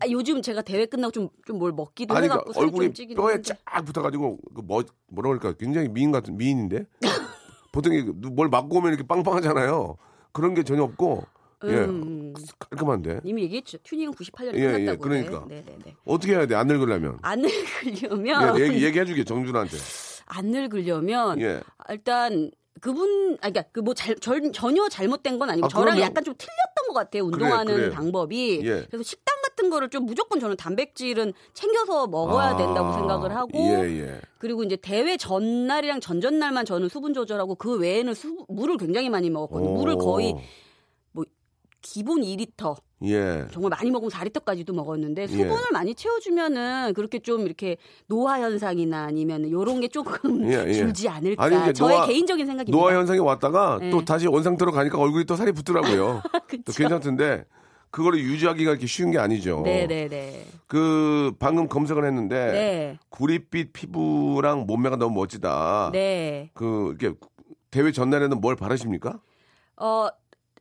아, 0.00 0.08
요즘 0.10 0.42
제가 0.42 0.62
대회 0.62 0.86
끝나고 0.86 1.12
좀 1.12 1.28
좀 1.46 1.58
뭘 1.58 1.70
먹기도 1.72 2.14
아니, 2.16 2.24
해갖고 2.24 2.46
그러니까 2.46 2.60
살이 2.60 2.64
얼굴이 2.66 2.86
좀 2.86 2.94
찌긴 2.94 3.16
뼈에 3.16 3.34
했는데. 3.34 3.54
쫙 3.64 3.82
붙어가지고, 3.84 4.38
그 4.54 4.60
뭐, 4.62 4.82
뭐라 5.08 5.28
그럴까, 5.28 5.52
굉장히 5.52 5.88
미인 5.88 6.10
같은, 6.10 6.36
미인인데? 6.36 6.84
보통 7.70 7.92
뭘 8.34 8.48
맞고 8.48 8.78
오면 8.78 8.88
이렇게 8.92 9.06
빵빵하잖아요. 9.06 9.96
그런 10.32 10.54
게 10.54 10.64
전혀 10.64 10.82
없고, 10.82 11.22
예. 11.64 11.74
음. 11.74 12.34
깔끔한데. 12.58 13.20
이미 13.22 13.42
얘기했죠. 13.42 13.78
튜닝은 13.84 14.14
98년에 14.14 14.54
예, 14.54 14.60
끝났다고. 14.72 14.92
예, 14.92 14.96
그러니까. 14.96 15.44
네, 15.46 15.62
네, 15.64 15.78
네. 15.84 15.94
어떻게 16.04 16.32
해야 16.34 16.46
돼? 16.46 16.56
안 16.56 16.66
늙으려면. 16.66 17.18
안 17.22 17.38
늙으려면 17.84 18.58
예, 18.58 18.64
얘기, 18.64 18.84
얘기해주게, 18.84 19.22
정준한테. 19.22 19.76
안 20.32 20.46
늙으려면 20.46 21.40
예. 21.40 21.60
일단 21.88 22.50
그분 22.80 23.34
아 23.42 23.50
그러니까 23.50 23.62
그 23.72 23.80
뭐 23.82 23.94
전혀 23.94 24.88
잘못된 24.88 25.38
건 25.38 25.50
아니고 25.50 25.66
아, 25.66 25.68
저랑 25.68 25.96
그럼요. 25.96 26.00
약간 26.02 26.24
좀 26.24 26.34
틀렸던 26.38 26.88
것 26.88 26.94
같아요 26.94 27.24
운동하는 27.24 27.74
그래. 27.74 27.90
방법이 27.90 28.60
예. 28.64 28.86
그래서 28.88 29.02
식단 29.02 29.34
같은 29.42 29.68
거를 29.70 29.90
좀 29.90 30.06
무조건 30.06 30.40
저는 30.40 30.56
단백질은 30.56 31.32
챙겨서 31.52 32.06
먹어야 32.06 32.50
아, 32.50 32.56
된다고 32.56 32.92
생각을 32.94 33.34
하고 33.34 33.58
예, 33.58 34.00
예. 34.00 34.20
그리고 34.38 34.62
이제 34.62 34.76
대회 34.76 35.16
전날이랑 35.16 36.00
전전날만 36.00 36.64
저는 36.64 36.88
수분 36.88 37.12
조절하고 37.12 37.56
그 37.56 37.76
외에는 37.78 38.14
수, 38.14 38.46
물을 38.48 38.76
굉장히 38.78 39.10
많이 39.10 39.28
먹었거든요 39.30 39.70
물을 39.72 39.96
거의 39.96 40.32
뭐 40.32 40.42
기본 41.82 42.20
2리터 42.22 42.76
예. 43.04 43.46
정말 43.50 43.70
많이 43.70 43.90
먹으면 43.90 44.10
4리터까지도 44.10 44.74
먹었는데 44.74 45.26
수분을 45.26 45.56
많이 45.72 45.94
채워주면은 45.94 46.92
그렇게 46.94 47.18
좀 47.18 47.46
이렇게 47.46 47.76
노화 48.06 48.40
현상이나 48.40 49.04
아니면 49.04 49.50
요런 49.50 49.80
게 49.80 49.88
조금 49.88 50.44
예, 50.52 50.64
예. 50.68 50.74
줄지 50.74 51.08
않을까 51.08 51.42
아니, 51.42 51.72
저의 51.72 51.94
노화- 51.96 52.06
개인적인 52.06 52.44
생각입니다. 52.46 52.76
노화 52.76 52.94
현상이 52.94 53.18
왔다가 53.20 53.78
네. 53.80 53.90
또 53.90 54.04
다시 54.04 54.26
원상태로 54.26 54.72
가니까 54.72 54.98
얼굴이 54.98 55.24
또 55.24 55.34
살이 55.36 55.52
붙더라고요. 55.52 56.20
또. 56.66 56.72
괜찮던데 56.72 57.44
그거를 57.90 58.20
유지하기가 58.20 58.70
이렇게 58.72 58.86
쉬운 58.86 59.10
게 59.10 59.18
아니죠. 59.18 59.62
네네네. 59.62 60.44
그 60.66 61.32
방금 61.38 61.66
검색을 61.68 62.04
했는데 62.04 62.52
네. 62.52 62.98
구릿빛 63.08 63.72
피부랑 63.72 64.66
몸매가 64.66 64.96
너무 64.96 65.14
멋지다. 65.18 65.90
네. 65.92 66.50
그 66.54 66.94
이렇게 67.00 67.18
대회 67.70 67.90
전날에는 67.92 68.40
뭘 68.40 68.54
바르십니까? 68.56 69.20
어 69.76 70.08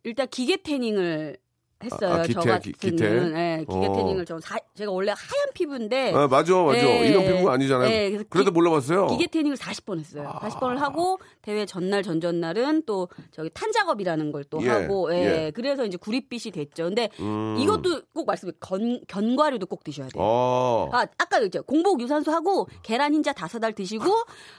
일단 0.04 0.28
기계 0.30 0.58
태닝을 0.58 1.38
했어요. 1.82 2.12
아, 2.12 2.16
아, 2.16 2.22
기태, 2.24 2.34
저 2.34 2.42
기- 2.42 2.48
같은 2.50 2.72
기태? 2.92 3.10
네, 3.10 3.60
기계 3.70 3.88
어. 3.88 3.94
태닝을 3.96 4.26
저 4.26 4.38
사, 4.42 4.58
제가 4.76 4.92
원래 4.92 5.12
하얀 5.12 5.54
피부인데 5.54 6.12
아, 6.14 6.28
맞아, 6.28 6.54
맞아. 6.58 6.78
네. 6.82 7.08
이런 7.08 7.24
피부가 7.26 7.54
아니잖아요. 7.54 7.88
네, 7.88 8.10
그래서 8.10 8.26
그래도 8.30 8.52
기- 8.52 8.54
몰라봤어요. 8.56 9.08
기계 9.08 9.28
태닝을 9.28 9.56
40번 9.56 9.98
했어요. 9.98 10.30
40번을 10.42 10.76
하고 10.76 11.20
대회 11.42 11.66
전날 11.66 12.04
전전날은 12.04 12.84
또 12.86 13.08
저기 13.32 13.50
탄 13.54 13.72
작업이라는 13.72 14.34
걸또 14.34 14.62
예, 14.64 14.68
하고 14.70 15.14
예. 15.14 15.46
예. 15.46 15.52
그래서 15.56 15.86
이제 15.86 15.96
구릿빛이 15.96 16.52
됐죠. 16.52 16.84
근데 16.84 17.08
음. 17.22 17.56
이것도 17.58 18.02
꼭 18.14 18.26
말씀해 18.28 18.52
견 18.60 19.00
견과류도 19.08 19.66
꼭 19.68 19.86
드셔야 19.86 20.10
돼요. 20.10 20.22
어. 20.22 20.90
아, 20.92 21.06
아까 21.18 21.40
있죠. 21.44 21.64
공복 21.64 22.02
유산소 22.02 22.34
하고 22.34 22.68
계란 22.84 23.14
흰자 23.14 23.32
다섯 23.32 23.64
알 23.64 23.72
드시고 23.72 24.04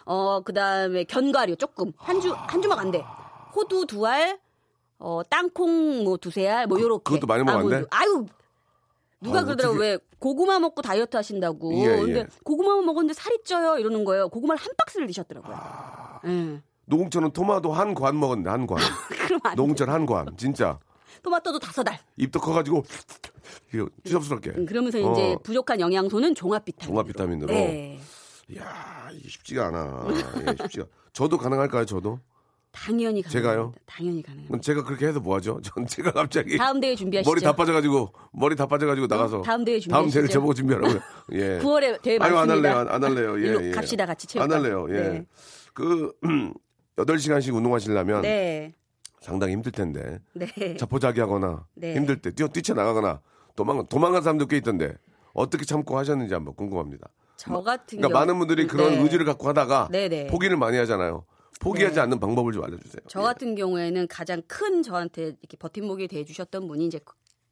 어 0.07 0.41
그다음에 0.41 1.05
견과류 1.05 1.57
조금 1.57 1.93
한 1.99 2.19
주 2.19 2.33
한 2.33 2.63
주먹 2.63 2.79
안 2.79 2.91
돼. 2.91 3.05
호두 3.55 3.85
두 3.87 4.07
알, 4.07 4.39
어 5.01 5.23
땅콩 5.29 6.05
뭐 6.05 6.17
두세 6.19 6.47
알, 6.49 6.67
뭐 6.67 6.81
요렇게. 6.81 7.03
그것도 7.05 7.27
많이 7.27 7.43
먹었는데? 7.43 7.77
아무도. 7.77 7.89
아유. 7.91 8.27
누가 9.23 9.41
아, 9.41 9.45
그러더라고 9.45 9.75
어떻게- 9.75 9.91
왜 9.91 9.99
고구마 10.19 10.59
먹고 10.61 10.81
다이어트 10.83 11.17
하신다고. 11.17 11.75
예, 11.75 11.81
예. 11.93 11.97
근데 11.97 12.27
고구마만 12.45 12.85
먹었는데 12.87 13.15
살이 13.15 13.39
쪄요 13.45 13.79
이러는 13.79 14.05
거예요. 14.05 14.29
고구마를 14.29 14.61
한 14.63 14.69
박스를 14.79 15.07
드셨더라고요. 15.07 15.55
아. 15.59 16.21
예. 16.27 16.61
노홍철은 16.87 17.31
토마토 17.33 17.73
한 17.73 17.95
관 17.95 18.19
먹었는데 18.19 18.51
한 18.51 18.67
관. 18.67 18.79
그럼. 19.27 19.41
노홍철 19.57 19.91
한 19.91 20.07
관. 20.07 20.27
진짜. 20.37 20.79
토마토도 21.23 21.59
다섯 21.59 21.87
알. 21.89 21.99
입도 22.17 22.41
커가지고 22.41 22.83
이거 23.75 23.89
추잡스럽게. 24.05 24.51
음, 24.51 24.65
그러면서 24.67 24.99
이제 24.99 25.33
어. 25.35 25.39
부족한 25.43 25.81
영양소는 25.81 26.35
종합 26.35 26.65
비타민. 26.65 26.89
종합 26.95 27.07
비타민으로? 27.07 27.53
네. 27.53 28.01
이야, 28.49 29.09
이게 29.13 29.29
쉽지가 29.29 29.67
않아. 29.67 30.07
예, 30.47 30.57
쉽지가. 30.63 30.87
저도 31.13 31.37
가능할까요, 31.39 31.85
저도? 31.85 32.19
당연히 32.73 33.23
가능. 33.23 33.33
제가요? 33.33 33.73
당연히 33.85 34.23
가능합니다. 34.23 34.59
제가 34.61 34.85
그렇게 34.85 35.07
해서 35.07 35.21
뭐 35.21 35.37
하죠? 35.37 35.61
전 35.65 35.87
제가 35.87 36.13
갑자기 36.13 36.57
다음 36.57 36.81
대회 36.81 36.95
준비하시죠. 36.95 37.29
머리 37.31 37.41
다 37.41 37.53
빠져가지고 37.53 38.13
머리 38.33 38.55
다 38.57 38.67
빠져가지고 38.67 39.07
나가서 39.09 39.43
다음 39.43 39.65
대회 39.65 39.81
다음 39.81 40.05
대회 40.11 40.11
준비하시죠. 40.11 40.33
저보고 40.33 40.55
준비하라고요. 40.55 41.01
예. 41.33 41.59
9월에 41.59 42.01
대회 42.03 42.19
아유 42.21 42.37
안 42.37 42.47
많습니다. 42.47 42.69
할래요, 42.71 42.81
안, 42.81 42.89
안 42.89 43.05
할래요. 43.05 43.41
예, 43.63 43.67
예. 43.69 43.71
갑시다 43.73 44.07
같이 44.07 44.27
안 44.39 44.49
체육관. 44.49 44.65
할래요. 44.65 44.87
예. 44.91 44.95
네. 45.11 45.27
그 45.75 46.13
8시간씩 46.97 47.55
운동하시려면 47.55 48.23
네. 48.23 48.75
상당히 49.21 49.53
힘들 49.55 49.73
텐데 49.73 50.21
네. 50.35 50.77
자포자기 50.77 51.21
하거나 51.21 51.67
네. 51.75 51.95
힘들 51.95 52.21
때 52.23 52.31
뛰어 52.31 52.47
뛰쳐나가거나 52.49 53.21
도망 53.57 53.85
도망간 53.87 54.23
사람도 54.23 54.47
꽤 54.47 54.57
있던데 54.59 54.95
어떻게 55.35 55.65
참고 55.65 55.99
하셨는지 55.99 56.33
한번 56.35 56.55
궁금합니다. 56.55 57.09
저 57.37 57.51
같은 57.63 57.99
그러니까 57.99 58.09
경우 58.09 58.21
많은 58.21 58.39
분들이 58.39 58.67
그런 58.67 58.93
네. 58.93 59.03
의지를 59.03 59.25
갖고 59.25 59.49
하다가 59.49 59.89
네네. 59.91 60.29
포기를 60.29 60.57
많이 60.57 60.77
하잖아요. 60.79 61.25
포기하지 61.61 61.95
네. 61.97 62.01
않는 62.01 62.19
방법을 62.19 62.53
좀 62.53 62.65
알려주세요. 62.65 63.03
저 63.07 63.21
예. 63.21 63.25
같은 63.25 63.55
경우에는 63.55 64.09
가장 64.09 64.43
큰 64.49 64.83
저한테 64.83 65.37
이렇게 65.41 65.57
버팀목이 65.59 66.09
돼 66.09 66.25
주셨던 66.25 66.67
분이 66.67 66.87
이제 66.87 66.99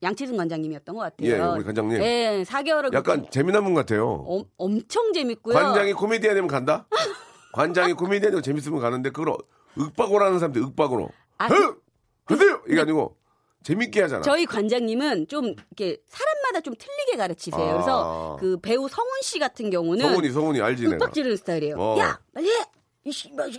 양치승 0.02 0.36
관장님이었던 0.36 0.94
것 0.94 1.00
같아요. 1.02 1.28
예, 1.30 1.38
우리 1.38 1.64
관장님. 1.64 1.98
네, 1.98 2.42
4개월을 2.44 2.92
약간 2.94 3.26
재미난 3.30 3.64
분 3.64 3.74
같아요. 3.74 4.24
엄, 4.26 4.44
엄청 4.56 5.12
재밌고요. 5.12 5.54
관장이 5.54 5.92
코미디언이면 5.92 6.48
간다? 6.48 6.88
관장이 7.52 7.92
코미디언이고 7.92 8.40
재밌으면 8.40 8.80
가는데 8.80 9.10
그걸 9.10 9.34
윽박으로 9.76 10.24
하는 10.24 10.38
사람들 10.38 10.62
윽박으로. 10.62 11.10
아, 11.38 11.46
흑! 11.46 11.84
하세요! 12.24 12.62
이게 12.68 12.80
아니고 12.80 13.16
재밌게 13.62 14.02
하잖아. 14.02 14.22
저희 14.22 14.46
관장님은 14.46 15.26
좀 15.28 15.46
이렇게 15.46 15.98
사람마다 16.06 16.60
좀 16.60 16.74
틀리게 16.78 17.16
가르치세요. 17.16 17.60
아. 17.62 17.72
그래서 17.72 18.36
그 18.40 18.58
배우 18.60 18.88
성훈 18.88 19.10
씨 19.22 19.38
같은 19.38 19.68
경우는 19.70 20.00
성훈이 20.06 20.30
성훈이 20.30 20.60
알지 20.62 20.84
내가. 20.84 20.94
윽박 20.94 21.12
지르는 21.12 21.36
스타일이에요. 21.36 21.76
어. 21.76 21.98
야 21.98 22.18
빨리 22.32 22.48
해. 22.48 22.64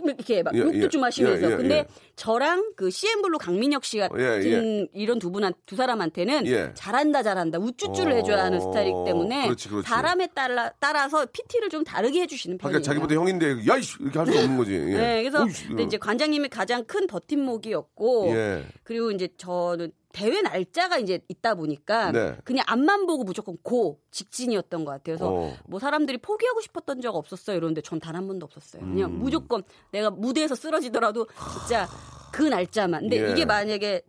이렇게 0.04 0.44
막 0.44 0.54
예, 0.56 0.60
욕도 0.60 0.84
예, 0.84 0.88
좀 0.90 1.04
하시면서 1.04 1.48
예, 1.48 1.52
예, 1.52 1.58
근데 1.58 1.76
예. 1.76 1.86
저랑 2.16 2.74
그 2.76 2.90
CN블루 2.90 3.38
강민혁 3.38 3.84
씨 3.86 3.98
같은 3.98 4.20
예, 4.20 4.88
이런 4.94 5.20
두 5.20 5.32
분한 5.32 5.54
두 5.66 5.76
사람한테는 5.76 6.48
예. 6.48 6.72
잘한다 6.74 7.24
잘한다 7.24 7.60
우쭈쭈를 7.60 8.12
어, 8.12 8.16
해줘야 8.16 8.44
하는 8.46 8.60
스타일이기 8.60 8.98
때문에 9.06 9.44
그렇지, 9.46 9.70
그렇지. 9.70 9.88
사람에 9.88 10.28
따라 10.28 10.72
따라서 10.80 11.26
PT를 11.26 11.70
좀 11.70 11.84
다르게 11.84 12.22
해주시는 12.22 12.58
편이에요. 12.58 12.82
그러니까 12.82 12.86
자기보다 12.86 13.16
형인데 13.16 13.68
야이씨 13.68 13.98
이렇게 14.02 14.20
할 14.20 14.28
수 14.28 14.38
없는 14.38 14.58
거지. 14.58 14.74
예. 14.74 14.78
네, 14.80 15.22
그래서 15.24 15.44
어이씨, 15.44 15.68
근데 15.68 15.84
이제 15.84 15.98
관장님이 15.98 16.50
가장 16.50 16.84
큰 16.86 17.08
버팀목이었고 17.08 18.30
예. 18.36 18.64
그리고 18.84 19.12
이제 19.12 19.28
저는 19.38 19.92
대회 20.12 20.42
날짜가 20.42 20.98
이제 20.98 21.20
있다 21.28 21.56
보니까 21.56 22.12
네. 22.12 22.36
그냥 22.44 22.64
앞만 22.68 23.06
보고 23.06 23.24
무조건 23.24 23.58
고 23.62 24.00
직진이었던 24.12 24.84
것 24.84 24.92
같아요. 24.92 25.04
그래서 25.18 25.32
어. 25.32 25.56
뭐 25.68 25.80
사람들이 25.80 26.18
포기하고 26.18 26.62
싶었던 26.62 27.00
적 27.02 27.16
없었어요. 27.16 27.58
이러는데 27.58 27.82
전 27.82 28.00
단 28.00 28.16
한 28.16 28.28
번도 28.28 28.46
없었어요. 28.46 28.82
그냥 28.82 29.12
음. 29.12 29.20
무조건 29.20 29.62
내가 29.92 30.10
무대에서 30.10 30.56
쓰러지더라도 30.56 31.28
진짜 31.60 31.88
그 32.32 32.42
날짜만. 32.44 33.02
근데 33.02 33.28
예. 33.28 33.32
이게 33.32 33.46
만약에 33.46 34.02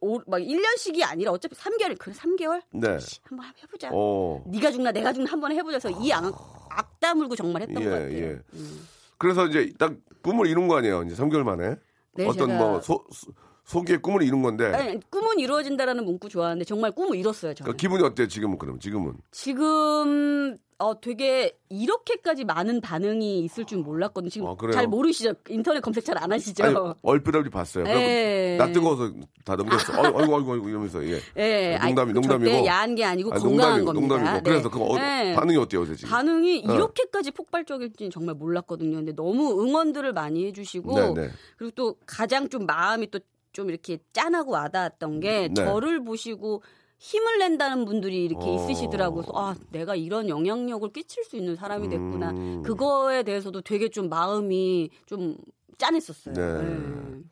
오, 0.00 0.18
막 0.26 0.38
1년씩이 0.40 1.02
아니라 1.02 1.32
어차피 1.32 1.54
3개월, 1.56 1.96
그래 1.98 2.14
3개월? 2.14 2.60
네. 2.70 2.98
씨, 2.98 3.18
한번 3.24 3.46
해보자. 3.62 3.88
어. 3.94 4.44
네가 4.46 4.70
죽나 4.70 4.92
내가 4.92 5.12
죽나 5.14 5.32
한번 5.32 5.52
해보자 5.52 5.76
해서 5.76 5.90
이 6.02 6.12
악, 6.12 6.24
악 6.68 7.00
다물고 7.00 7.34
정말 7.34 7.62
했던 7.62 7.80
예, 7.82 7.84
것 7.86 7.90
같아요. 7.92 8.12
예. 8.14 8.38
음. 8.52 8.86
그래서 9.16 9.46
이제 9.46 9.72
딱 9.78 9.94
꿈을 10.22 10.46
이룬 10.48 10.68
거 10.68 10.76
아니에요. 10.76 11.02
이제 11.04 11.14
3개월 11.14 11.44
만에. 11.44 11.76
네, 12.14 12.26
어떤 12.26 12.56
뭐 12.58 12.80
소, 12.82 13.02
소- 13.10 13.32
속의 13.66 13.98
꿈을 13.98 14.22
이룬 14.22 14.42
건데. 14.42 14.66
아니, 14.66 15.00
꿈은 15.10 15.40
이루어진다라는 15.40 16.04
문구 16.04 16.28
좋아하는데 16.28 16.64
정말 16.64 16.92
꿈을 16.92 17.16
이뤘어요. 17.18 17.52
저는. 17.52 17.56
그러니까 17.56 17.76
기분이 17.76 18.02
어때요? 18.04 18.28
지금은 18.28 18.58
그럼 18.58 18.78
지금은. 18.78 19.14
지금 19.32 20.56
어 20.78 21.00
되게 21.00 21.56
이렇게까지 21.70 22.44
많은 22.44 22.80
반응이 22.82 23.40
있을 23.40 23.64
줄 23.64 23.78
몰랐거든요. 23.78 24.28
지금 24.28 24.46
아, 24.46 24.54
그래요? 24.56 24.72
잘 24.72 24.86
모르시죠? 24.86 25.32
인터넷 25.48 25.80
검색 25.80 26.04
잘 26.04 26.16
안 26.18 26.30
하시죠? 26.30 26.64
아니 26.64 26.76
얼핏 27.02 27.34
얼핏 27.34 27.48
봤어요. 27.50 27.86
예. 27.88 28.56
나 28.58 28.70
뜨거워서 28.70 29.10
다 29.44 29.56
넘겼어. 29.56 29.94
아이고 29.94 30.18
아이고 30.20 30.36
아이고, 30.36 30.52
아이고 30.52 30.68
이러면서 30.68 31.02
예. 31.06 31.18
예, 31.38 31.76
아니, 31.76 31.92
농담이 31.94 32.12
그 32.12 32.18
농담이고. 32.18 32.66
야한 32.66 32.94
게 32.94 33.04
아니고 33.04 33.32
아니, 33.32 33.42
건강한 33.42 33.84
농담이고, 33.84 33.92
겁니다. 34.08 34.16
농담이고. 34.16 34.44
그래서 34.44 34.70
그 34.70 34.82
어, 34.82 34.98
네. 34.98 35.34
반응이 35.34 35.56
어때요, 35.56 35.94
지금? 35.96 36.10
반응이 36.10 36.64
어. 36.68 36.74
이렇게까지 36.74 37.30
폭발적일지는 37.32 38.10
정말 38.10 38.34
몰랐거든요. 38.34 38.96
근데 38.96 39.12
너무 39.12 39.62
응원들을 39.62 40.12
많이 40.12 40.44
해주시고 40.46 40.94
네, 40.94 41.14
네. 41.22 41.30
그리고 41.56 41.72
또 41.74 41.96
가장 42.06 42.48
좀 42.50 42.66
마음이 42.66 43.10
또 43.10 43.18
좀 43.56 43.70
이렇게 43.70 43.98
짠하고 44.12 44.52
와닿았던 44.52 45.20
게 45.20 45.48
네. 45.48 45.54
저를 45.54 46.04
보시고 46.04 46.62
힘을 46.98 47.38
낸다는 47.38 47.86
분들이 47.86 48.22
이렇게 48.26 48.46
어. 48.46 48.54
있으시더라고요. 48.54 49.24
아 49.34 49.54
내가 49.70 49.94
이런 49.96 50.28
영향력을 50.28 50.86
끼칠 50.92 51.24
수 51.24 51.36
있는 51.36 51.56
사람이 51.56 51.88
됐구나. 51.88 52.30
음. 52.32 52.62
그거에 52.62 53.22
대해서도 53.22 53.62
되게 53.62 53.88
좀 53.88 54.10
마음이 54.10 54.90
좀 55.06 55.38
짠했었어요. 55.78 56.34
네. 56.34 56.62
네. 56.62 57.22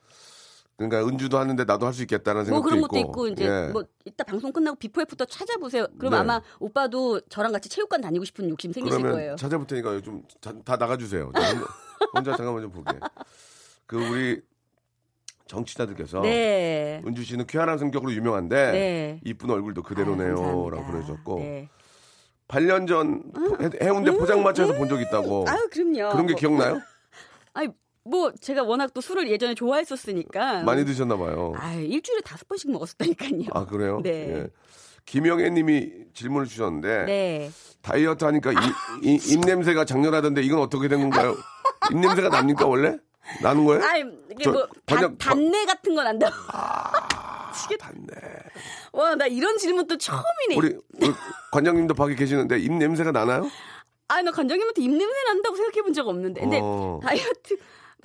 그러니까 0.76 1.06
은주도 1.06 1.36
하는데 1.38 1.62
나도 1.62 1.84
할 1.86 1.92
수 1.92 2.00
있겠다는 2.02 2.38
뭐 2.40 2.44
생각도 2.44 2.62
그런 2.62 2.78
있고. 2.78 2.88
것도 2.88 2.98
있고 3.00 3.28
이제 3.28 3.44
예. 3.44 3.70
뭐 3.70 3.84
이따 4.06 4.24
방송 4.24 4.50
끝나고 4.50 4.76
before 4.78 5.02
after 5.02 5.26
찾아보세요. 5.26 5.86
그럼 5.98 6.12
네. 6.12 6.18
아마 6.20 6.40
오빠도 6.58 7.20
저랑 7.28 7.52
같이 7.52 7.68
체육관 7.68 8.00
다니고 8.00 8.24
싶은 8.24 8.48
욕심 8.48 8.72
생기실 8.72 8.98
그러면 8.98 9.14
거예요. 9.18 9.36
찾아볼 9.36 9.66
테니까 9.66 10.00
좀 10.00 10.22
다 10.64 10.76
나가주세요. 10.76 11.30
혼자 12.16 12.34
잠깐만 12.34 12.62
좀 12.62 12.70
보게. 12.72 12.98
그 13.86 13.96
우리 13.98 14.40
정치자들께서 15.46 16.20
네. 16.22 17.00
은주 17.06 17.22
씨는 17.24 17.46
쾌활한 17.46 17.78
성격으로 17.78 18.12
유명한데 18.12 18.72
네. 18.72 19.20
이쁜 19.24 19.50
얼굴도 19.50 19.82
그대로네요라고. 19.82 20.84
보내줬고 20.84 21.38
네. 21.40 21.68
8년 22.48 22.86
전 22.88 23.22
해- 23.60 23.70
해운대 23.86 24.10
포장마차에서 24.12 24.74
본적 24.74 25.00
있다고 25.02 25.44
아유 25.48 25.68
그럼요. 25.70 26.10
그런 26.12 26.26
게 26.26 26.32
뭐, 26.32 26.38
기억나요? 26.40 26.80
아니 27.54 27.68
뭐 28.04 28.32
제가 28.40 28.62
워낙 28.62 28.92
또 28.92 29.00
술을 29.00 29.30
예전에 29.30 29.54
좋아했었으니까. 29.54 30.62
많이 30.62 30.84
드셨나 30.84 31.16
봐요. 31.16 31.52
아유 31.56 31.82
일주일에 31.84 32.20
다섯 32.22 32.46
번씩 32.48 32.70
먹었었다니까요. 32.70 33.44
아 33.52 33.64
그래요? 33.66 34.00
네. 34.02 34.10
예. 34.10 34.46
김영애님이 35.06 35.90
질문을 36.14 36.46
주셨는데 36.46 37.04
네. 37.04 37.50
다이어트 37.82 38.24
하니까 38.24 38.52
이, 38.52 38.56
이- 39.02 39.32
입냄새가 39.34 39.84
장렬하던데 39.84 40.42
이건 40.42 40.60
어떻게 40.60 40.88
된 40.88 41.00
건가요? 41.00 41.34
입 41.92 41.98
냄새가 41.98 42.28
납니까 42.30 42.66
원래? 42.66 42.96
나는 43.42 43.64
거예요? 43.64 43.82
아이 43.84 44.04
이게 44.30 44.44
저뭐 44.44 44.66
단, 44.86 45.18
단내 45.18 45.64
같은 45.64 45.94
건 45.94 46.06
안다. 46.06 46.30
닿네. 47.78 48.06
와나 48.92 49.26
이런 49.26 49.56
질문 49.58 49.86
또 49.86 49.96
처음이네. 49.96 50.56
우리, 50.56 50.76
우리 51.00 51.12
관장님도 51.52 51.94
밖에 51.94 52.14
계시는데 52.14 52.58
입 52.58 52.72
냄새가 52.72 53.12
나나요? 53.12 53.48
아 54.08 54.22
나 54.22 54.30
관장님한테 54.30 54.82
입 54.82 54.90
냄새 54.90 55.22
난다고 55.26 55.56
생각해 55.56 55.82
본 55.82 55.92
적 55.94 56.06
없는데. 56.08 56.40
근데 56.40 56.60
어. 56.62 57.00
다이어트 57.02 57.56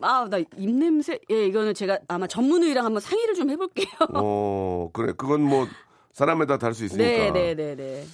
아 0.02 0.26
나 0.30 0.40
입냄새 0.56 1.20
예 1.30 1.46
이거는 1.48 1.74
제가 1.74 2.00
아마 2.08 2.26
전문의랑 2.26 2.86
한번 2.86 3.02
상의를 3.02 3.36
좀 3.36 3.50
해볼게요. 3.50 3.88
어 4.14 4.90
그래 4.94 5.14
그건 5.18 5.42
뭐 5.42 5.68
사람에다 6.14 6.58
다를 6.58 6.74
수 6.74 6.86
있으니까 6.86 7.04
네 7.10 7.32
네 7.32 7.54
네 7.56 7.76
네. 7.76 8.06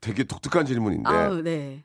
되게 0.00 0.24
독특한 0.24 0.66
질문인데 0.66 1.08
아우 1.08 1.42
네. 1.42 1.84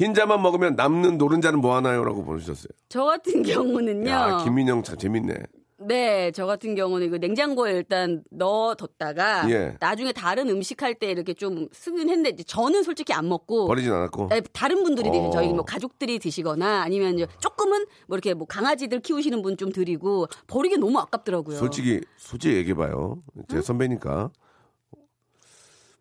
흰자만 0.00 0.40
먹으면 0.40 0.76
남는 0.76 1.18
노른자는 1.18 1.60
뭐 1.60 1.76
하나요라고 1.76 2.24
보내주셨어요. 2.24 2.68
저 2.88 3.04
같은 3.04 3.42
경우는요. 3.42 4.10
야 4.10 4.40
김민영 4.44 4.82
참 4.82 4.96
재밌네. 4.96 5.34
네, 5.82 6.30
저 6.32 6.44
같은 6.44 6.74
경우는 6.74 7.06
이거 7.06 7.16
냉장고에 7.18 7.72
일단 7.72 8.22
넣어뒀다가 8.30 9.50
예. 9.50 9.76
나중에 9.80 10.12
다른 10.12 10.48
음식 10.50 10.82
할 10.82 10.94
때 10.94 11.10
이렇게 11.10 11.32
좀 11.34 11.68
쓰긴 11.72 12.08
했는데 12.10 12.42
저는 12.42 12.82
솔직히 12.82 13.12
안 13.14 13.28
먹고 13.28 13.66
버리진 13.66 13.92
않았고. 13.92 14.28
네, 14.28 14.40
다른 14.52 14.82
분들이 14.82 15.08
어. 15.10 15.30
저희 15.30 15.52
뭐 15.52 15.64
가족들이 15.64 16.18
드시거나 16.18 16.82
아니면 16.82 17.14
이제 17.14 17.26
조금은 17.38 17.86
뭐 18.08 18.16
이렇게 18.16 18.32
뭐 18.34 18.46
강아지들 18.46 19.00
키우시는 19.00 19.42
분 19.42 19.56
좀 19.56 19.70
드리고 19.72 20.26
버리기 20.46 20.78
너무 20.78 20.98
아깝더라고요. 20.98 21.56
솔직히 21.58 22.00
솔직히 22.16 22.56
얘기해봐요. 22.56 23.22
제 23.48 23.60
선배니까 23.60 24.30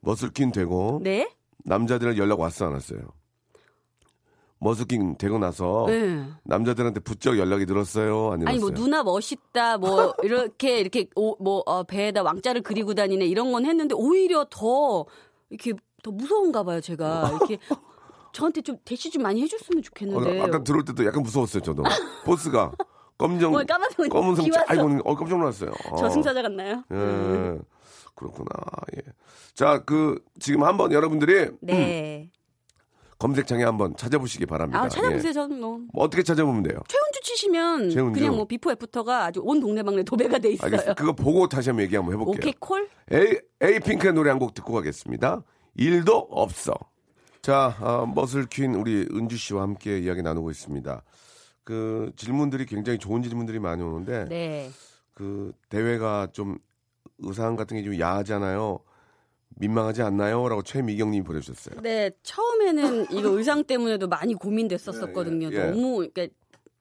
머슬킨 0.01 0.51
되고 0.53 0.99
네? 1.03 1.29
남자들은 1.65 2.17
연락 2.17 2.39
왔어 2.39 2.65
안 2.67 2.73
왔어요? 2.73 2.99
머슬킨 4.59 5.17
되고 5.17 5.39
나서 5.39 5.85
네. 5.87 6.25
남자들한테 6.43 6.99
부쩍 6.99 7.37
연락이 7.37 7.65
늘었어요 7.65 8.35
늘었어요? 8.35 8.47
아니 8.47 8.59
뭐 8.59 8.71
누나 8.71 9.03
멋있다 9.03 9.77
뭐 9.77 10.13
이렇게 10.23 10.79
이렇게 10.79 11.07
오, 11.15 11.35
뭐 11.41 11.63
어, 11.65 11.83
배에다 11.83 12.23
왕자를 12.23 12.61
그리고 12.61 12.93
다니네 12.93 13.25
이런 13.25 13.51
건 13.51 13.65
했는데 13.65 13.95
오히려 13.95 14.45
더 14.49 15.05
이렇게 15.49 15.73
더 16.03 16.11
무서운가 16.11 16.63
봐요 16.63 16.81
제가 16.81 17.29
이렇게 17.29 17.57
저한테 18.33 18.61
좀 18.61 18.77
대시 18.83 19.09
좀 19.09 19.23
많이 19.23 19.41
해줬으면 19.41 19.79
어, 19.79 19.81
좋겠는데 19.81 20.41
아까 20.41 20.63
들어올 20.63 20.83
때도 20.83 21.05
약간 21.05 21.23
무서웠어요 21.23 21.63
저도 21.63 21.83
보스가 22.25 22.73
검정 23.17 23.53
까만색 23.53 24.09
검은색. 24.09 24.53
아이고 24.67 25.01
어 25.03 25.15
깜짝 25.15 25.37
놀랐어요. 25.37 25.71
어. 25.91 25.97
저승사자 25.97 26.41
같나요? 26.41 26.83
예. 26.89 27.59
그렇구나. 28.15 28.49
예. 28.95 29.01
자, 29.53 29.83
그 29.83 30.23
지금 30.39 30.63
한번 30.63 30.93
여러분들이 30.93 31.51
네. 31.61 32.29
검색창에 33.19 33.63
한번 33.65 33.95
찾아보시기 33.97 34.45
바랍니다. 34.45 34.81
아 34.81 34.89
찾아보세요 34.89 35.29
예. 35.29 35.33
저는 35.33 35.59
뭐 35.59 35.77
뭐 35.93 36.05
어떻게 36.05 36.23
찾아보면 36.23 36.63
돼요? 36.63 36.79
최은주 36.87 37.19
치시면 37.21 37.89
최은주. 37.91 38.19
그냥 38.19 38.35
뭐 38.35 38.45
비포 38.45 38.71
애프터가 38.71 39.25
아주 39.25 39.41
온 39.43 39.59
동네방네 39.59 40.03
도배가 40.03 40.39
돼 40.39 40.51
있어요. 40.53 40.65
알겠습니다. 40.65 40.93
그거 40.95 41.13
보고 41.13 41.47
다시 41.47 41.69
한번 41.69 41.83
얘기 41.83 41.95
한번 41.95 42.13
해볼게요. 42.13 42.35
오케이 42.39 42.53
콜? 42.59 42.89
에이, 43.11 43.39
에이핑크의 43.61 44.13
노래 44.13 44.29
한 44.31 44.39
곡 44.39 44.53
듣고 44.53 44.73
가겠습니다. 44.73 45.43
일도 45.75 46.27
없어. 46.31 46.73
자, 47.41 47.75
아, 47.81 48.05
muscle 48.13 48.47
queen 48.47 48.75
우리 48.75 49.05
은주 49.13 49.37
씨와 49.37 49.63
함께 49.63 49.99
이야기 49.99 50.21
나누고 50.21 50.49
있습니다. 50.51 51.03
그 51.65 52.11
질문들이 52.15 52.65
굉장히 52.65 52.97
좋은 52.99 53.21
질문들이 53.21 53.59
많이 53.59 53.83
오는데 53.83 54.25
네. 54.29 54.69
그 55.13 55.51
대회가 55.69 56.27
좀 56.31 56.57
의상 57.19 57.55
같은 57.57 57.75
게 57.77 57.83
좀 57.83 57.99
야하잖아요. 57.99 58.79
민망하지 59.59 60.01
않나요? 60.01 60.47
라고 60.47 60.63
최미경 60.63 61.11
님이 61.11 61.23
보내주셨어요. 61.23 61.81
네, 61.81 62.11
처음에는 62.23 63.07
이거 63.11 63.29
의상 63.29 63.63
때문에도 63.65 64.07
많이 64.07 64.33
고민됐었었거든요. 64.33 65.49
예, 65.51 65.55
예, 65.55 65.59
예. 65.59 65.71
너무 65.71 65.97
그러니까 65.97 66.27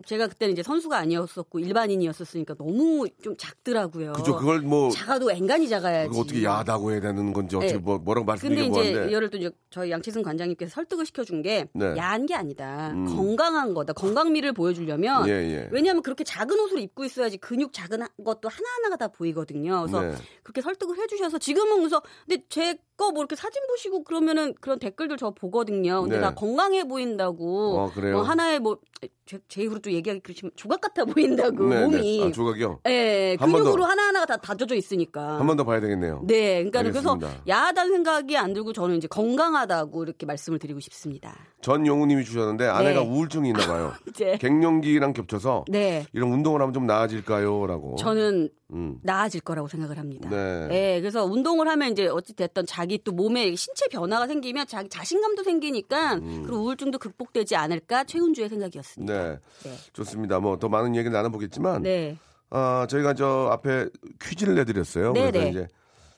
제가 0.07 0.29
그때는 0.29 0.53
이제 0.53 0.63
선수가 0.63 0.97
아니었었고 0.97 1.59
일반인이었었으니까 1.59 2.55
너무 2.55 3.09
좀 3.21 3.37
작더라고요. 3.37 4.13
그죠? 4.13 4.37
그걸 4.37 4.61
뭐 4.61 4.91
작아도 4.91 5.31
앵간히 5.33 5.69
작아야지. 5.69 6.17
어떻게 6.17 6.45
야하다고 6.45 6.93
해야 6.93 7.01
되는 7.01 7.33
건지 7.33 7.57
어떻게 7.57 7.73
네. 7.73 7.79
뭐 7.79 7.99
뭐라고 7.99 8.25
근데 8.25 8.33
말씀드리기 8.65 8.69
이제 8.81 9.07
이거를 9.09 9.29
또 9.29 9.39
이제 9.39 9.51
저희 9.71 9.91
양치승 9.91 10.23
관장님께서 10.23 10.71
설득을 10.73 11.05
시켜준 11.05 11.43
게 11.43 11.69
네. 11.73 11.97
야한 11.97 12.27
게 12.27 12.35
아니다. 12.37 12.93
음. 12.93 13.07
건강한 13.07 13.75
거다. 13.75 13.93
건강미를 13.93 14.53
보여주려면 14.53 15.29
예, 15.29 15.33
예. 15.33 15.69
왜냐하면 15.73 16.03
그렇게 16.05 16.23
작은 16.23 16.59
옷을 16.61 16.79
입고 16.79 17.05
있어야지 17.05 17.37
근육 17.39 17.73
작은 17.73 18.01
하- 18.03 18.09
것도 18.25 18.49
하나하나가 18.49 18.97
다 18.97 19.09
보이거든요. 19.09 19.81
그래서 19.83 20.03
네. 20.03 20.15
그렇게 20.45 20.61
설득을 20.61 20.97
해주셔서 20.97 21.39
지금은 21.39 21.79
그래서 21.79 22.01
근데 22.25 22.45
제 22.49 22.79
거 22.99 23.09
뭐 23.13 23.23
이렇게 23.23 23.37
사진 23.37 23.63
보시고 23.69 24.05
그러면은 24.05 24.53
그런 24.61 24.79
댓글들 24.79 25.17
저 25.17 25.31
보거든요. 25.31 26.03
근데 26.03 26.17
네. 26.17 26.21
다 26.23 26.35
건강해 26.35 26.85
보인다고. 26.85 27.79
어, 27.79 27.91
그래요? 27.95 28.15
뭐 28.17 28.23
하나의 28.23 28.59
뭐 28.61 28.77
제, 29.25 29.39
제 29.49 29.63
입으로 29.63 29.79
또 29.81 29.93
얘기하기 29.93 30.21
그렇지만 30.23 30.51
조각 30.57 30.81
같아 30.81 31.05
보인다고 31.05 31.65
네, 31.69 31.81
몸이. 31.83 32.19
네. 32.21 32.27
아, 32.27 32.33
조각이요? 32.33 32.81
예, 32.89 33.37
더. 33.39 33.47
근육으로 33.47 33.85
하나하나가 33.85 34.27
다 34.27 34.37
다져져 34.39 34.75
있으니까. 34.75 35.39
한 35.39 35.47
번 35.47 35.57
더 35.57 35.65
봐야 35.65 35.81
되겠네요. 35.81 36.23
네, 36.27 36.65
그러니까 36.65 36.83
그래서 36.83 37.13
알겠습니다. 37.13 37.43
야하다는 37.49 37.93
생각이 37.93 38.37
안 38.37 38.53
들고 38.53 38.73
저는 38.73 38.97
이제 38.97 39.07
건강하다고 39.09 40.03
이렇게 40.05 40.27
말씀을 40.27 40.59
드리고 40.59 40.81
싶습니다. 40.81 41.37
전용우님이 41.63 42.25
주셨는데 42.25 42.67
아내가 42.67 43.01
네. 43.03 43.07
우울증이 43.09 43.49
있나 43.49 43.67
봐요. 43.67 43.93
이제 44.09 44.39
갱년기랑 44.41 45.13
겹쳐서 45.13 45.65
네, 45.69 46.05
이런 46.13 46.33
운동을 46.33 46.61
하면 46.63 46.73
좀 46.73 46.87
나아질까요?라고. 46.87 47.97
저는 47.97 48.49
음. 48.71 48.99
나아질 49.03 49.41
거라고 49.43 49.69
생각을 49.69 49.99
합니다. 49.99 50.29
네. 50.31 50.67
네, 50.69 51.01
그래서 51.01 51.25
운동을 51.25 51.69
하면 51.69 51.93
이제 51.93 52.07
어찌 52.07 52.35
됐던 52.35 52.67
자기 52.67 52.88
또 52.97 53.13
몸에 53.13 53.55
신체 53.55 53.87
변화가 53.89 54.27
생기면 54.27 54.67
자기 54.67 54.89
자신감도 54.89 55.43
생기니까 55.43 56.15
음. 56.15 56.45
그리고 56.45 56.63
우울증도 56.63 56.99
극복되지 56.99 57.55
않을까 57.57 58.05
최훈주의 58.05 58.49
생각이었습니다. 58.49 59.13
네. 59.13 59.39
네. 59.65 59.77
좋습니다. 59.93 60.41
뭐 60.41 60.57
더 60.59 60.71
많은 60.71 60.97
얘기를 60.97 61.13
나눠보겠지만 61.13 61.83
네. 61.83 62.17
아, 62.49 62.87
저희가 62.89 63.13
저 63.13 63.51
앞에 63.53 63.89
퀴즈를 64.23 64.55
내드렸어요. 64.55 65.13
네, 65.13 65.31
그래서 65.31 65.39
네. 65.45 65.51
이제 65.51 65.67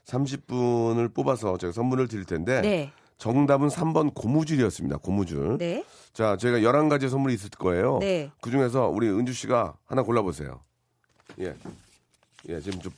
30분을 0.05 1.13
뽑아서 1.15 1.57
제가 1.59 1.73
선물을 1.73 2.07
드릴 2.09 2.25
텐데 2.25 2.61
네. 2.61 2.93
정답은 3.19 3.69
3번 3.69 4.15
고무줄이었습니다. 4.15 4.99
고무줄. 4.99 5.59
네. 5.59 5.85
자, 6.13 6.37
저희가 6.37 6.59
11가지 6.61 7.09
선물이 7.09 7.35
있을 7.35 7.51
거예요. 7.51 7.99
네. 8.01 8.31
그 8.41 8.51
중에서 8.51 8.89
우리 8.89 9.09
은주 9.09 9.33
씨가 9.33 9.75
하나 9.85 10.03
골라보세요. 10.03 10.61
예. 11.41 11.55
예, 12.49 12.61
지금 12.61 12.81
좀 12.81 12.93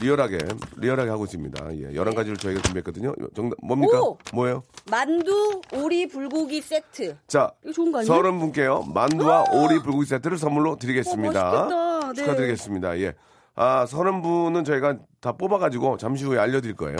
리얼하게, 0.00 0.38
리얼하게 0.76 1.10
하고 1.10 1.24
있습니다. 1.24 1.76
예, 1.76 1.92
11가지를 1.92 2.38
저희가 2.38 2.60
준비했거든요. 2.62 3.14
정답, 3.34 3.56
뭡니까? 3.62 4.00
오! 4.02 4.18
뭐예요? 4.34 4.62
만두 4.90 5.62
오리 5.72 6.06
불고기 6.06 6.60
세트. 6.60 7.16
자, 7.26 7.50
이거 7.62 7.72
좋은 7.72 7.92
거 7.92 7.98
아니에요? 8.00 8.14
서른 8.14 8.38
분께요. 8.38 8.82
만두와 8.94 9.44
오리 9.52 9.78
불고기 9.78 10.06
세트를 10.06 10.36
선물로 10.36 10.76
드리겠습니다. 10.76 11.48
어, 11.48 11.52
맛있겠다. 11.52 12.12
네. 12.12 12.14
축하드리겠습니다. 12.14 12.98
예. 13.00 13.14
아, 13.54 13.86
서른 13.86 14.20
분은 14.20 14.64
저희가 14.64 14.98
다 15.20 15.32
뽑아 15.32 15.58
가지고 15.58 15.96
잠시 15.96 16.24
후에 16.24 16.38
알려 16.38 16.60
드릴 16.60 16.76
거예요. 16.76 16.98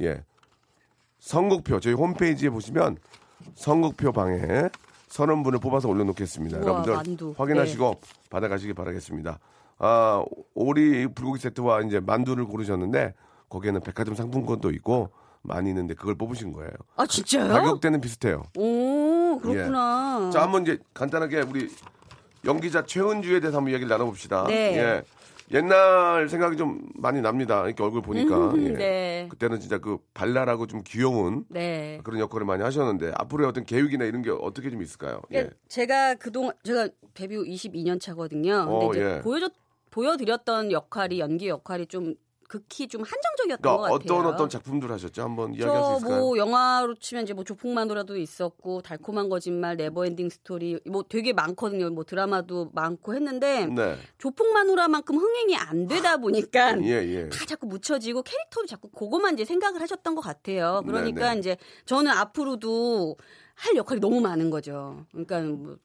예. 0.00 0.24
선곡표, 1.20 1.78
저희 1.78 1.94
홈페이지에 1.94 2.50
보시면 2.50 2.96
선곡표 3.54 4.10
방에 4.12 4.40
서른 5.06 5.44
분을 5.44 5.60
뽑아서 5.60 5.88
올려 5.88 6.02
놓겠습니다. 6.04 6.56
우와, 6.58 6.66
여러분들 6.66 6.94
만두. 6.94 7.34
확인하시고 7.38 8.00
받아 8.30 8.48
가시기 8.48 8.72
바라겠습니다. 8.72 9.38
아, 9.78 10.24
오리 10.54 11.06
불고기 11.06 11.40
세트와 11.40 11.82
이제 11.82 12.00
만두를 12.00 12.44
고르셨는데 12.44 13.14
거기에는 13.48 13.80
백화점 13.80 14.14
상품권도 14.14 14.70
있고 14.70 15.10
많이 15.42 15.70
있는데 15.70 15.94
그걸 15.94 16.14
뽑으신 16.14 16.52
거예요. 16.52 16.70
아 16.96 17.06
진짜요? 17.06 17.52
가격대는 17.52 18.00
비슷해요. 18.00 18.44
오 18.56 19.38
그렇구나. 19.40 20.30
자, 20.32 20.42
한번 20.42 20.62
이제 20.62 20.78
간단하게 20.94 21.42
우리 21.42 21.68
연기자 22.44 22.84
최은주에 22.84 23.40
대해서 23.40 23.58
한번 23.58 23.72
얘기를 23.74 23.88
나눠봅시다. 23.88 24.44
네. 24.46 24.76
예. 24.78 25.02
옛날 25.52 26.28
생각이 26.30 26.56
좀 26.56 26.80
많이 26.94 27.20
납니다. 27.20 27.66
이렇게 27.66 27.82
얼굴 27.82 28.00
보니까. 28.00 28.54
예. 28.56 28.68
네. 28.70 29.26
그때는 29.30 29.60
진짜 29.60 29.78
그 29.78 29.98
발랄하고 30.14 30.66
좀 30.66 30.82
귀여운 30.86 31.44
네. 31.48 32.00
그런 32.04 32.20
역할을 32.20 32.46
많이 32.46 32.62
하셨는데 32.62 33.12
앞으로의 33.16 33.48
어떤 33.48 33.64
계획이나 33.64 34.04
이런 34.04 34.22
게 34.22 34.30
어떻게 34.30 34.70
좀 34.70 34.80
있을까요? 34.82 35.20
예. 35.30 35.36
그러니까 35.36 35.56
제가 35.68 36.14
그동안 36.14 36.52
제가 36.64 36.88
데뷔 37.14 37.36
후 37.36 37.44
22년 37.44 38.00
차거든요. 38.00 38.66
근데 38.66 38.86
어, 38.86 38.90
이제 38.92 39.16
예. 39.16 39.20
보여줬 39.20 39.52
보여드렸던 39.92 40.72
역할이 40.72 41.20
연기 41.20 41.48
역할이 41.48 41.86
좀 41.86 42.16
극히 42.48 42.86
좀 42.86 43.02
한정적이었던 43.02 43.62
것 43.62 43.82
그러니까 43.82 43.98
같아요. 43.98 44.18
어떤 44.18 44.34
어떤 44.34 44.48
작품들 44.50 44.90
하셨죠? 44.92 45.22
한번 45.22 45.54
이야기할 45.54 45.84
수저 45.84 45.96
있을까요? 45.96 46.20
뭐 46.20 46.36
영화로 46.36 46.94
치면 46.96 47.24
이제 47.24 47.32
뭐 47.32 47.44
조폭마누라도 47.44 48.18
있었고 48.18 48.82
달콤한 48.82 49.30
거짓말, 49.30 49.76
네버엔딩 49.76 50.28
스토리 50.28 50.78
뭐 50.84 51.02
되게 51.08 51.32
많거든요. 51.32 51.88
뭐 51.88 52.04
드라마도 52.04 52.68
많고 52.74 53.14
했는데 53.14 53.66
네. 53.66 53.96
조폭마누라만큼 54.18 55.16
흥행이 55.16 55.56
안 55.56 55.86
되다 55.86 56.18
보니까 56.18 56.78
예, 56.82 56.90
예. 56.90 57.28
다 57.30 57.46
자꾸 57.46 57.66
묻혀지고 57.66 58.22
캐릭터도 58.22 58.66
자꾸 58.66 58.88
그것만 58.90 59.32
이제 59.32 59.46
생각을 59.46 59.80
하셨던 59.80 60.14
것 60.14 60.20
같아요. 60.20 60.82
그러니까 60.84 61.28
네, 61.28 61.34
네. 61.34 61.38
이제 61.38 61.56
저는 61.86 62.10
앞으로도 62.10 63.16
할 63.54 63.76
역할이 63.76 63.98
너무 63.98 64.20
많은 64.20 64.50
거죠. 64.50 65.06
그러니까 65.10 65.40
뭐 65.40 65.76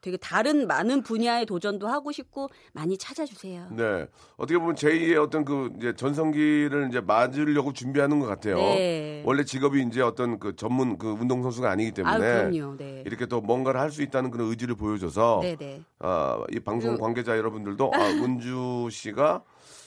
되게 0.00 0.16
다른 0.18 0.66
많은 0.66 1.02
분야의 1.02 1.46
도전도 1.46 1.88
하고 1.88 2.12
싶고 2.12 2.48
많이 2.72 2.96
찾아주세요. 2.98 3.68
네. 3.72 4.06
어떻게 4.36 4.58
보면 4.58 4.76
제2의 4.76 5.20
어떤 5.20 5.44
그 5.44 5.72
이제 5.78 5.94
전성기를 5.94 6.88
이제 6.90 7.00
맞으려고 7.00 7.72
준비하는 7.72 8.20
것 8.20 8.26
같아요. 8.26 8.56
네. 8.56 9.22
원래 9.26 9.42
직업이 9.44 9.82
이제 9.82 10.00
어떤 10.02 10.38
그 10.38 10.54
전문 10.54 10.98
그 10.98 11.08
운동선수가 11.08 11.68
아니기 11.68 11.92
때문에 11.92 12.14
아, 12.14 12.18
그럼요. 12.48 12.76
네. 12.76 13.02
이렇게 13.06 13.26
또 13.26 13.40
뭔가를 13.40 13.80
할 13.80 13.86
수 13.96 14.02
있다는 14.02 14.30
그런 14.30 14.48
의지를 14.50 14.74
보여줘서 14.74 15.40
네네. 15.42 15.80
아, 16.00 16.42
이 16.52 16.60
방송 16.60 16.90
그리고- 16.90 17.02
관계자 17.04 17.36
여러분들도 17.38 17.92
아, 17.94 17.98
은주 18.38 18.88
씨가 18.90 19.42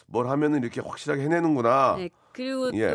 뭘 0.07 0.27
하면은 0.29 0.63
이렇게 0.63 0.81
확실하게 0.81 1.21
해내는구나. 1.23 1.95
네. 1.97 2.09
그리고 2.31 2.71
예. 2.73 2.93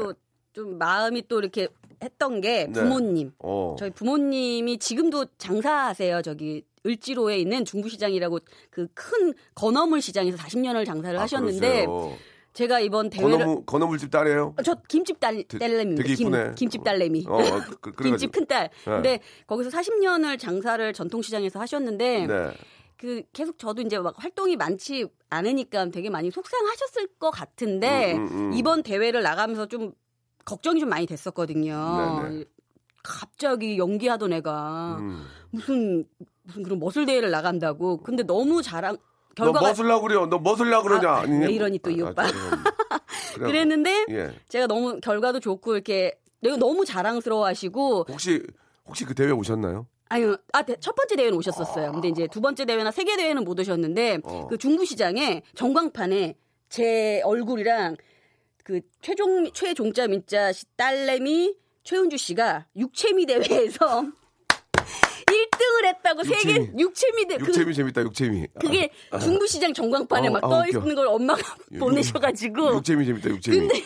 또좀 0.53 0.79
마음이 0.79 1.29
또 1.29 1.38
이렇게 1.38 1.68
했던 2.03 2.40
게 2.40 2.66
네. 2.66 2.72
부모님. 2.72 3.33
어. 3.38 3.77
저희 3.79 3.90
부모님이 3.90 4.79
지금도 4.79 5.27
장사하세요. 5.38 6.22
저기 6.22 6.64
을지로에 6.87 7.38
있는 7.38 7.64
중부시장이라고 7.64 8.38
그 8.70 8.88
큰 8.94 9.33
건어물 9.55 10.01
시장에서 10.01 10.37
40년을 10.38 10.85
장사를 10.87 11.18
아, 11.18 11.23
하셨는데 11.23 11.87
그러세요. 11.87 12.16
제가 12.53 12.79
이번 12.81 13.11
대회를 13.11 13.38
건어물 13.38 13.66
건어물집 13.66 14.11
딸이에요. 14.11 14.55
어, 14.59 14.62
저 14.62 14.75
김집 14.88 15.18
딸 15.18 15.42
되- 15.44 15.59
딸내미입니다. 15.59 16.03
되게 16.03 16.14
김, 16.14 16.29
이쁘네. 16.29 16.53
김 16.57 16.70
집 16.70 16.85
딸내미. 16.85 17.25
어, 17.29 17.35
어, 17.35 17.40
그, 17.81 17.90
그래가지고. 17.92 18.03
김집 18.11 18.33
큰 18.33 18.47
딸. 18.47 18.70
네. 18.85 18.90
근데 18.92 19.20
거기서 19.47 19.70
40년을 19.70 20.38
장사를 20.38 20.92
전통시장에서 20.92 21.59
하셨는데 21.59 22.27
네. 22.27 22.51
그 22.97 23.23
계속 23.33 23.59
저도 23.59 23.83
이제 23.83 23.99
막 23.99 24.14
활동이 24.16 24.57
많지 24.57 25.07
않으니까 25.31 25.87
되게 25.90 26.11
많이 26.11 26.31
속상하셨을 26.31 27.09
것 27.18 27.31
같은데 27.31 28.14
음, 28.14 28.27
음, 28.29 28.33
음. 28.33 28.53
이번 28.55 28.83
대회를 28.85 29.23
나가면서 29.23 29.66
좀 29.66 29.92
걱정이 30.44 30.79
좀 30.79 30.88
많이 30.90 31.07
됐었거든요. 31.07 32.23
네네. 32.29 32.44
갑자기 33.03 33.77
연기하던 33.79 34.33
애가 34.33 34.97
음. 35.01 35.25
무슨 35.51 36.05
무슨 36.44 36.62
그런 36.62 36.78
머슬 36.78 37.07
대회를 37.07 37.30
나간다고. 37.30 37.98
근데 37.98 38.22
너무 38.22 38.62
자랑 38.62 38.96
너 39.37 39.44
결과가 39.52 39.72
멋을라 39.72 40.00
그래요. 40.00 40.26
너 40.26 40.38
멋을라 40.38 40.83
그러냐? 40.83 41.09
아? 41.11 41.20
왜 41.22 41.50
이러니 41.52 41.78
또이 41.80 42.00
아, 42.02 42.07
오빠. 42.11 42.26
죄송합니다. 42.26 42.74
그래- 43.35 43.46
그랬는데 43.46 44.04
예. 44.11 44.33
제가 44.48 44.66
너무 44.66 45.00
결과도 45.00 45.40
좋고 45.40 45.74
이렇게 45.74 46.12
너무 46.40 46.85
자랑스러워하시고 46.85 48.07
혹시 48.09 48.42
혹시 48.87 49.04
그 49.04 49.14
대회 49.14 49.30
오셨나요? 49.30 49.87
아유 50.11 50.37
아첫 50.52 50.94
번째 50.94 51.16
대회는 51.16 51.37
오셨었어요. 51.38 51.90
근데 51.92 52.09
이제 52.09 52.28
두 52.28 52.40
번째 52.40 52.64
대회나 52.66 52.90
세 52.90 53.04
개 53.04 53.16
대회는 53.16 53.42
못 53.44 53.59
오셨는데 53.59 54.18
어. 54.22 54.46
그 54.48 54.59
중부시장에 54.59 55.42
전광판에 55.54 56.37
제 56.68 57.20
얼굴이랑 57.24 57.96
그 58.62 58.80
최종 59.00 59.50
최종자 59.52 60.07
민자 60.07 60.52
씨 60.52 60.66
딸내미 60.76 61.57
최은주 61.83 62.16
씨가 62.18 62.66
육체미 62.76 63.26
대회에서 63.26 64.04
1등을 66.05 66.14
했다고 66.14 66.25
세계 66.25 66.55
육체미. 66.57 66.71
육체미 66.79 67.27
대 67.27 67.38
그, 67.38 67.47
육체미 67.47 67.75
재밌다. 67.75 68.03
육체미. 68.03 68.47
그게 68.61 68.90
중부시장 69.21 69.73
전광판에 69.73 70.29
어, 70.29 70.31
막 70.33 70.45
아, 70.45 70.49
떠 70.49 70.59
웃겨. 70.61 70.79
있는 70.79 70.95
걸 70.95 71.07
엄마가 71.09 71.43
보내셔가지고 71.79 72.77
육체미 72.77 73.07
재밌다. 73.07 73.31
육체미. 73.31 73.59
근데 73.59 73.83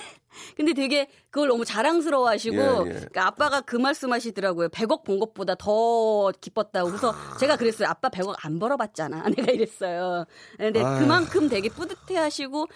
근데 0.56 0.72
되게 0.72 1.08
그걸 1.30 1.48
너무 1.48 1.64
자랑스러워하시고 1.64 2.56
예, 2.56 2.60
예. 2.60 2.92
그러니까 2.92 3.26
아빠가 3.26 3.60
그 3.60 3.76
말씀하시더라고요. 3.76 4.68
100억 4.68 5.04
본 5.04 5.18
것보다 5.18 5.54
더 5.56 6.30
기뻤다고. 6.40 6.88
그래서 6.88 7.14
제가 7.40 7.56
그랬어요. 7.56 7.88
아빠 7.88 8.08
100억 8.08 8.36
안 8.42 8.58
벌어봤잖아. 8.58 9.24
내가 9.36 9.52
이랬어요. 9.52 10.24
근데. 10.56 10.80
음. 10.82 10.98
그만큼 11.00 11.48
되게 11.48 11.68
뿌듯해하시고 11.68 12.66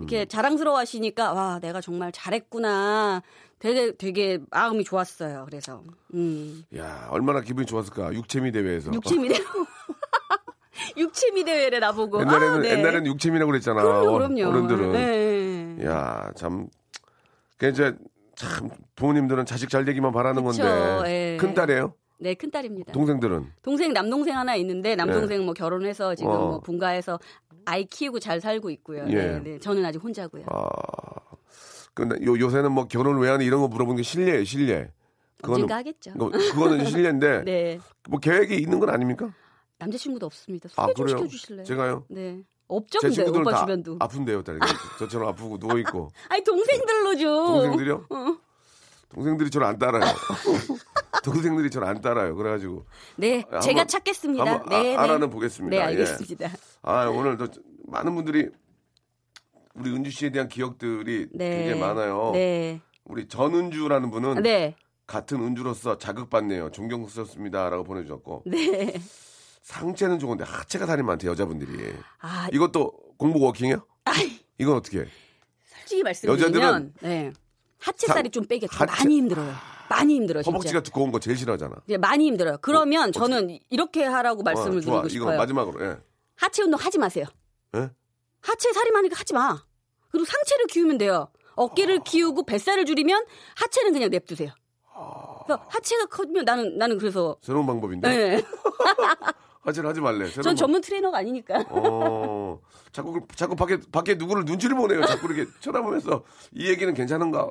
이렇게 0.00 0.24
자랑스러워하시니까 0.26 1.32
와 1.32 1.58
내가 1.60 1.80
정말 1.80 2.10
잘했구나. 2.12 3.22
되게 3.62 3.92
되게 3.92 4.40
마음이 4.50 4.82
좋았어요. 4.82 5.44
그래서 5.48 5.84
음. 6.14 6.64
야 6.76 7.06
얼마나 7.10 7.40
기분이 7.40 7.64
좋았을까. 7.64 8.12
육체미 8.12 8.50
대회에서. 8.50 8.92
육체미 8.92 9.28
대회 9.28 9.38
육체미 10.96 11.44
대회를 11.44 11.78
나보고 11.78 12.22
옛날에는 12.22 12.54
아, 12.56 12.58
네. 12.58 12.70
옛날에는 12.70 13.06
육체미라고 13.06 13.52
그랬잖아. 13.52 13.80
그럼요, 13.82 14.08
어, 14.08 14.12
그럼요. 14.18 14.48
어른들은. 14.48 14.92
네. 14.92 15.86
야, 15.86 16.32
참. 16.34 16.66
그 17.56 17.68
이제 17.68 17.94
참 18.34 18.68
부모님들은 18.96 19.46
자식 19.46 19.70
잘 19.70 19.84
되기만 19.84 20.10
바라는 20.10 20.42
그쵸, 20.44 20.64
건데. 20.64 21.10
예. 21.34 21.36
큰 21.36 21.54
딸이에요? 21.54 21.94
네, 22.18 22.34
큰 22.34 22.50
딸입니다. 22.50 22.92
동생들은? 22.92 23.46
동생 23.62 23.92
남동생 23.92 24.36
하나 24.36 24.56
있는데 24.56 24.96
남동생 24.96 25.44
뭐 25.44 25.54
결혼해서 25.54 26.16
지금 26.16 26.32
어. 26.32 26.38
뭐 26.48 26.60
분가해서 26.60 27.20
아이 27.64 27.84
키우고 27.84 28.18
잘 28.18 28.40
살고 28.40 28.70
있고요. 28.70 29.04
예. 29.06 29.14
네, 29.14 29.40
네. 29.40 29.58
저는 29.60 29.84
아직 29.84 30.02
혼자고요. 30.02 30.46
아. 30.50 30.68
근데 31.94 32.16
요 32.24 32.38
요새는 32.38 32.72
뭐 32.72 32.86
결혼을 32.88 33.20
왜 33.20 33.28
하니 33.30 33.44
이런 33.44 33.60
거 33.60 33.68
물어보는 33.68 33.96
게 33.98 34.02
실례예요, 34.02 34.44
실례. 34.44 34.90
언젠가 35.42 35.76
하겠죠. 35.76 36.12
그거- 36.12 36.30
그거는 36.30 36.86
실례인데 36.86 37.42
네. 37.44 37.80
뭐 38.08 38.20
계획이 38.20 38.54
있는 38.56 38.78
건 38.78 38.90
아닙니까? 38.90 39.32
남자친구도 39.78 40.26
없습니다. 40.26 40.68
아, 40.76 40.82
소개 40.86 40.94
좀 40.94 41.04
그래요? 41.06 41.16
시켜주실래요? 41.18 41.64
제가요? 41.64 42.04
네. 42.08 42.42
없죠, 42.68 43.00
제 43.00 43.24
근데 43.24 43.40
오빠 43.40 43.50
다 43.50 43.60
주변도. 43.60 43.96
아픈데요, 43.98 44.42
딸이. 44.42 44.58
저처럼 45.00 45.28
아프고 45.28 45.58
누워 45.58 45.76
있고. 45.80 46.10
아니 46.30 46.42
동생들로 46.44 47.16
좀. 47.16 47.46
동생들이요? 47.46 48.06
어. 48.10 48.36
동생들이 49.10 49.50
저를 49.50 49.66
안 49.66 49.78
따라요. 49.78 50.04
동생들이 51.22 51.68
저를 51.70 51.86
안 51.88 52.00
따라요. 52.00 52.34
그래가지고 52.34 52.86
네, 53.16 53.40
한번- 53.42 53.60
제가 53.60 53.84
찾겠습니다. 53.84 54.44
한번 54.44 54.68
네, 54.70 54.76
아, 54.76 54.82
네. 54.82 54.96
알아는 54.96 55.28
보겠습니다. 55.28 55.76
네, 55.76 55.82
예. 55.82 55.86
알겠습니다. 55.88 56.50
아 56.82 57.06
오늘도 57.08 57.48
많은 57.88 58.14
분들이 58.14 58.48
우리 59.74 59.90
은주 59.90 60.10
씨에 60.10 60.30
대한 60.30 60.48
기억들이 60.48 61.28
네. 61.32 61.56
굉장히 61.58 61.80
많아요. 61.80 62.30
네. 62.34 62.80
우리 63.04 63.26
전은주라는 63.26 64.10
분은 64.10 64.42
네. 64.42 64.76
같은 65.06 65.42
은주로서 65.42 65.98
자극받네요. 65.98 66.70
존경스럽습니다라고 66.70 67.84
보내주셨고 67.84 68.44
네. 68.46 68.94
상체는 69.62 70.18
좋은데 70.18 70.44
하체가 70.44 70.86
살이 70.86 71.02
많대 71.02 71.26
여자분들이. 71.28 71.92
아, 72.20 72.48
이것도 72.52 72.92
공복 73.16 73.42
워킹이야? 73.44 73.82
아이, 74.04 74.38
이건 74.58 74.76
어떻게? 74.76 75.00
해? 75.00 75.04
솔직히 75.64 76.02
말씀드리면 76.02 76.94
네. 77.00 77.32
하체 77.78 78.06
살이 78.06 78.30
좀 78.30 78.46
빼기 78.46 78.68
좀 78.68 78.78
하체- 78.78 78.86
많이 79.04 79.16
힘들어요. 79.16 79.52
많이 79.88 80.14
힘들어요, 80.14 80.42
진짜. 80.42 80.52
허벅지가 80.54 80.80
두꺼운 80.82 81.12
거 81.12 81.18
제일 81.18 81.36
싫어하잖아. 81.36 81.76
네, 81.86 81.96
많이 81.98 82.26
힘들어요. 82.26 82.58
그러면 82.62 83.08
어, 83.08 83.12
저는 83.12 83.58
이렇게 83.68 84.04
하라고 84.04 84.42
말씀을 84.42 84.78
어, 84.78 84.80
좋아. 84.80 85.02
드리고 85.02 85.08
이거 85.16 85.24
싶어요. 85.26 85.38
마지막으로. 85.38 85.84
예. 85.86 85.96
하체 86.36 86.62
운동 86.62 86.80
하지 86.80 86.98
마세요. 86.98 87.26
예? 87.76 87.90
하체 88.42 88.72
살이 88.72 88.90
많으니까 88.90 89.18
하지 89.18 89.32
마. 89.34 89.62
그리고 90.10 90.24
상체를 90.26 90.66
키우면 90.66 90.98
돼요. 90.98 91.28
어깨를 91.54 92.00
키우고 92.04 92.44
뱃살을 92.44 92.84
줄이면 92.84 93.24
하체는 93.56 93.92
그냥 93.92 94.10
냅두세요. 94.10 94.50
그래서 95.46 95.64
하체가 95.68 96.06
커지면 96.06 96.44
나는 96.44 96.78
나는 96.78 96.98
그래서 96.98 97.36
새로운 97.42 97.66
방법인데. 97.66 98.08
네. 98.08 98.42
하체를 99.62 99.88
하지 99.90 100.00
말래. 100.00 100.28
전 100.30 100.42
방- 100.44 100.56
전문 100.56 100.80
트레이너가 100.80 101.18
아니니까. 101.18 101.64
어, 101.70 102.60
자꾸 102.90 103.12
그- 103.12 103.26
자꾸 103.36 103.54
밖에 103.54 103.78
밖에 103.92 104.14
누구를 104.14 104.44
눈치를 104.44 104.76
보내요. 104.76 105.04
자꾸 105.06 105.32
이렇게 105.32 105.50
쳐다보면서 105.60 106.24
이 106.52 106.68
얘기는 106.68 106.92
괜찮은가? 106.94 107.50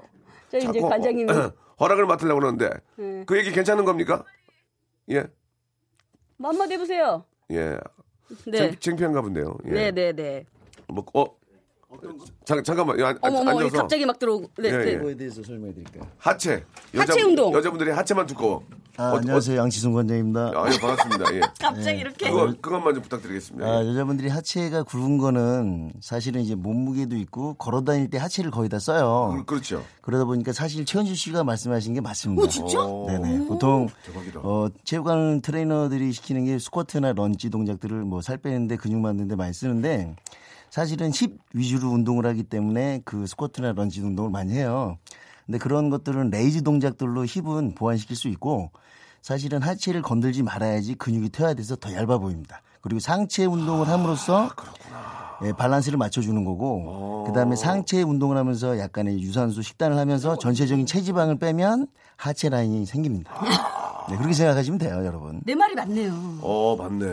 저 0.50 0.58
이제 0.58 0.80
관장님이 0.82 1.28
허락을 1.80 2.06
맡으려고 2.06 2.40
그러는데 2.42 2.70
네. 2.98 3.24
그 3.26 3.38
얘기 3.38 3.52
괜찮은 3.52 3.86
겁니까? 3.86 4.24
예, 5.10 5.24
뭐 6.38 6.52
한마디 6.52 6.74
해보세요. 6.74 7.26
예. 7.52 7.78
네. 8.46 8.58
창- 8.58 8.80
창피한가 8.80 9.22
본데요. 9.22 9.58
예. 9.68 9.70
네, 9.72 9.92
네, 9.92 10.12
네. 10.14 10.46
뭐, 10.92 11.06
어, 11.14 11.26
잠, 12.46 12.64
잠깐만, 12.64 12.98
야, 13.00 13.08
앉, 13.10 13.18
어머, 13.22 13.40
어머, 13.40 13.52
앉아서 13.52 13.78
갑자기 13.82 14.06
막 14.06 14.18
들어오고. 14.18 14.50
네, 14.60 14.70
예, 14.70 14.78
네. 14.78 14.92
예. 14.94 14.98
그거에 14.98 15.16
대해서 15.18 15.44
설명해 15.44 15.74
드릴까요? 15.74 16.08
하체. 16.18 16.64
하체 16.96 17.22
운동. 17.22 17.54
여자분들이 17.54 17.92
하체만 17.92 18.26
두꺼워. 18.28 18.64
아, 18.98 19.12
어, 19.12 19.18
안녕하세요. 19.18 19.58
양치순 19.60 19.94
관장입니다. 19.94 20.50
어, 20.52 20.66
아, 20.66 20.74
예, 20.74 20.80
반갑습니다. 20.80 21.36
예. 21.36 21.40
갑자기 21.60 22.00
이렇게. 22.00 22.30
그거, 22.30 22.54
그것만 22.62 22.94
좀 22.94 23.04
부탁드리겠습니다. 23.04 23.66
아, 23.68 23.84
예. 23.84 23.90
여자분들이 23.90 24.30
하체가 24.30 24.84
굵은 24.84 25.18
거는 25.18 25.92
사실은 26.02 26.42
이제 26.42 26.56
몸무게도 26.56 27.16
있고 27.18 27.56
걸어 27.56 27.82
다닐 27.84 28.10
때 28.10 28.18
하체를 28.18 28.52
거의 28.52 28.70
다 28.70 28.80
써요. 28.80 29.34
그- 29.38 29.46
그렇죠. 29.46 29.84
그러다 30.02 30.24
보니까 30.26 30.54
사실 30.54 30.86
최현주 30.86 31.14
씨가 31.16 31.44
말씀하신 31.44 31.94
게 31.94 32.02
맞습니다. 32.02 32.44
오, 32.44 32.48
진짜? 32.48 32.78
네네. 33.08 33.48
보통 33.48 33.90
대박이다. 34.06 34.40
어, 34.44 34.70
체육관 34.86 35.42
트레이너들이 35.42 36.12
시키는 36.14 36.46
게 36.46 36.58
스쿼트나 36.58 37.14
런지 37.14 37.50
동작들을 37.50 37.98
뭐 38.06 38.22
살 38.22 38.38
빼는데 38.38 38.78
근육 38.78 39.00
만드는데 39.02 39.36
많이 39.36 39.54
쓰는데 39.54 40.16
사실은 40.72 41.12
힙 41.12 41.38
위주로 41.54 41.90
운동을 41.90 42.26
하기 42.28 42.44
때문에 42.44 43.02
그 43.04 43.28
스쿼트나 43.28 43.74
런지 43.74 44.02
운동을 44.02 44.32
많이 44.32 44.54
해요. 44.54 44.98
근데 45.46 45.58
그런 45.58 45.90
것들은 45.90 46.30
raise 46.30 46.64
동작들로 46.64 47.26
힙은 47.26 47.76
보완시킬 47.76 48.16
수 48.16 48.30
있고 48.30 48.72
사실은 49.22 49.62
하체를 49.62 50.02
건들지 50.02 50.44
말아야지 50.44 50.96
근육이 50.96 51.30
퇴화 51.30 51.56
돼서 51.56 51.76
더 51.76 51.94
얇아 51.94 52.18
보입니다. 52.20 52.62
그리고 52.80 53.02
상체 53.02 53.46
운동을 53.46 53.90
함으로써 53.90 54.50
예, 55.44 55.52
밸런스를 55.52 55.98
맞춰주는 55.98 56.46
거고 56.46 57.26
그다음에 57.28 57.58
상체 57.58 58.02
운동을 58.04 58.38
하면서 58.38 58.80
약간의 58.80 59.20
유산소 59.22 59.62
식단을 59.62 59.98
하면서 59.98 60.38
전체적인 60.38 60.86
체지방을 60.86 61.38
빼면 61.38 61.88
하체 62.16 62.48
라인이 62.48 62.86
생깁니다. 62.86 63.34
네, 64.10 64.16
그렇게 64.16 64.34
생각하시면 64.34 64.80
돼요, 64.80 65.06
여러분. 65.06 65.42
내 65.44 65.54
말이 65.54 65.76
맞네요. 65.76 66.14
어, 66.42 66.76
맞네. 66.78 67.08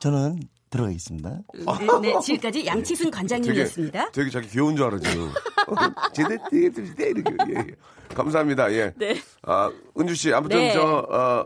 저는 0.00 0.40
들어가겠습니다. 0.72 1.30
네, 1.54 2.00
네. 2.12 2.20
지금까지 2.20 2.66
양치순 2.66 3.06
되게, 3.10 3.16
관장님이었습니다. 3.16 4.10
되게 4.10 4.30
자기 4.30 4.48
귀여운 4.48 4.74
줄 4.74 4.86
알아, 4.86 4.98
지금. 4.98 5.30
제대로, 6.12 6.40
이렇게. 6.50 7.52
예, 7.54 7.54
예. 7.58 7.66
감사합니다. 8.14 8.72
예. 8.72 8.92
네. 8.96 9.20
아, 9.42 9.70
은주 9.98 10.14
씨, 10.14 10.32
아무튼 10.32 10.58
네. 10.58 10.72
저, 10.72 10.82
어, 10.82 11.44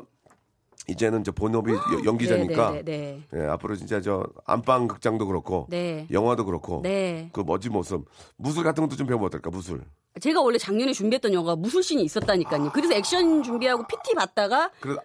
이제는 0.89 1.25
저 1.25 1.33
본업이 1.33 1.73
여- 1.73 2.05
연기자니까. 2.05 2.71
네, 2.71 2.83
네, 2.85 3.23
네. 3.33 3.41
예, 3.43 3.47
앞으로 3.49 3.75
진짜 3.75 4.01
저 4.01 4.25
안방 4.47 4.87
극장도 4.87 5.27
그렇고. 5.27 5.67
네. 5.69 6.07
영화도 6.13 6.45
그렇고. 6.45 6.81
네. 6.83 7.29
그 7.33 7.41
멋진 7.45 7.73
모습. 7.73 8.05
무술 8.37 8.63
같은 8.63 8.85
것도 8.85 8.97
좀 8.97 9.07
배우면 9.09 9.27
어떨까, 9.27 9.51
무술. 9.51 9.83
제가 10.21 10.41
원래 10.41 10.57
작년에 10.59 10.93
준비했던 10.93 11.33
영화가 11.35 11.57
무술신이 11.57 12.03
있었다니까요. 12.05 12.71
그래서 12.73 12.95
액션 12.95 13.43
준비하고 13.43 13.87
PT 13.89 14.15
받다가 14.15 14.71
그래, 14.81 14.97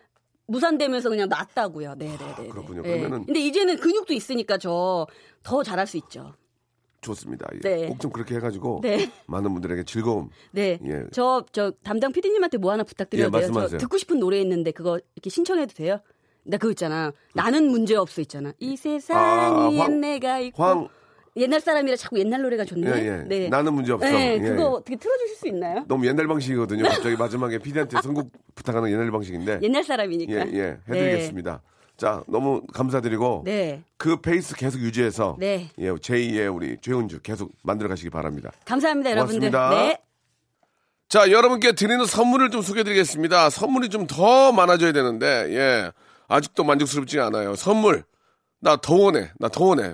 무산되면서 0.52 1.10
그냥 1.10 1.30
놨다고요. 1.30 1.96
네, 1.98 2.08
네, 2.18 2.18
네. 2.38 2.48
그렇군요. 2.50 2.82
네. 2.82 3.02
그러면은- 3.02 3.26
근데 3.26 3.40
이제는 3.40 3.78
근육도 3.78 4.14
있으니까 4.14 4.58
저 4.58 5.08
더 5.44 5.64
잘할 5.64 5.88
수 5.88 5.98
있죠. 5.98 6.34
좋습니다. 7.02 7.48
예. 7.56 7.60
네. 7.62 7.88
꼭좀 7.88 8.12
그렇게 8.12 8.36
해가지고. 8.36 8.82
네. 8.84 9.10
많은 9.26 9.52
분들에게 9.54 9.86
즐거움. 9.86 10.30
네. 10.52 10.78
예. 10.86 11.04
저, 11.12 11.44
저 11.52 11.72
담당 11.84 12.12
PD님한테 12.12 12.58
뭐 12.60 12.72
하나 12.72 12.84
부탁드려도 12.84 13.26
예? 13.26 13.32
저 13.32 13.38
말씀하세요. 13.48 13.80
듣고 13.80 13.98
싶은 13.98 14.20
노래 14.20 14.40
있는데 14.42 14.70
그거 14.72 15.00
이렇게 15.16 15.32
신청해도 15.32 15.74
돼요? 15.74 16.00
나 16.44 16.58
그거 16.58 16.70
있잖아. 16.72 17.12
나는 17.34 17.70
문제 17.72 17.96
없어 17.96 18.22
있잖아. 18.22 18.54
이 18.60 18.76
아, 19.80 19.84
황- 19.84 20.00
내가 20.00 20.40
있고. 20.40 20.62
황, 20.64 20.88
옛날 21.38 21.62
사람이라 21.62 21.96
자꾸 21.96 22.20
옛날 22.20 22.42
노래가 22.42 22.66
좋네. 22.66 22.88
예, 22.92 23.06
예. 23.08 23.24
네. 23.28 23.48
나는 23.50 23.74
문제 23.74 23.94
없어. 23.94 24.06
네, 24.06 24.34
예, 24.34 24.40
그거 24.40 24.62
예. 24.62 24.66
어떻게 24.66 24.96
틀어주실 24.98 25.36
수 25.38 25.48
있나요? 25.48 25.86
너무 25.88 26.06
옛날 26.06 26.28
방식이거든요. 26.28 26.84
갑자기 26.84 27.16
마지막에 27.16 27.58
피디한테 27.58 28.02
선곡 28.02 28.32
부탁하는 28.56 28.92
옛날 28.92 29.10
방식인데. 29.12 29.60
옛날 29.62 29.84
사람이니까. 29.84 30.34
예, 30.34 30.52
예. 30.54 30.78
해드리겠습니다. 30.90 31.62
자, 31.96 32.24
너무 32.28 32.64
감사드리고. 32.74 33.44
네. 33.46 33.84
그 33.98 34.18
페이스 34.20 34.56
계속 34.56 34.80
유지해서. 34.82 35.38
네. 35.40 35.70
예, 35.80 35.92
제2의 35.92 36.54
우리 36.54 36.78
최은주 36.82 37.22
계속 37.22 37.52
만들어 37.64 37.88
가시기 37.88 38.10
바랍니다. 38.10 38.52
감사합니다, 38.66 39.12
여러분들. 39.12 39.52
고맙습니다. 39.52 39.70
네. 39.70 40.02
자, 41.08 41.30
여러분께 41.32 41.74
드리는 41.74 42.06
선물을 42.06 42.50
좀 42.52 42.62
소개해 42.62 42.84
드리겠습니다. 42.84 43.50
선물이 43.50 43.90
좀 43.90 44.08
더 44.08 44.52
많아져야 44.52 44.92
되는데, 44.94 45.26
예. 45.50 45.92
아직도 46.28 46.64
만족스럽지 46.64 47.20
않아요. 47.20 47.56
선물. 47.56 48.04
나 48.60 48.78
더 48.78 48.96
원해. 48.96 49.32
나 49.40 49.48
더 49.50 49.66
원해. 49.66 49.94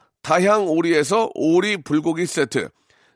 다향 0.21 0.67
오리에서 0.67 1.31
오리 1.35 1.77
불고기 1.77 2.25
세트, 2.25 2.69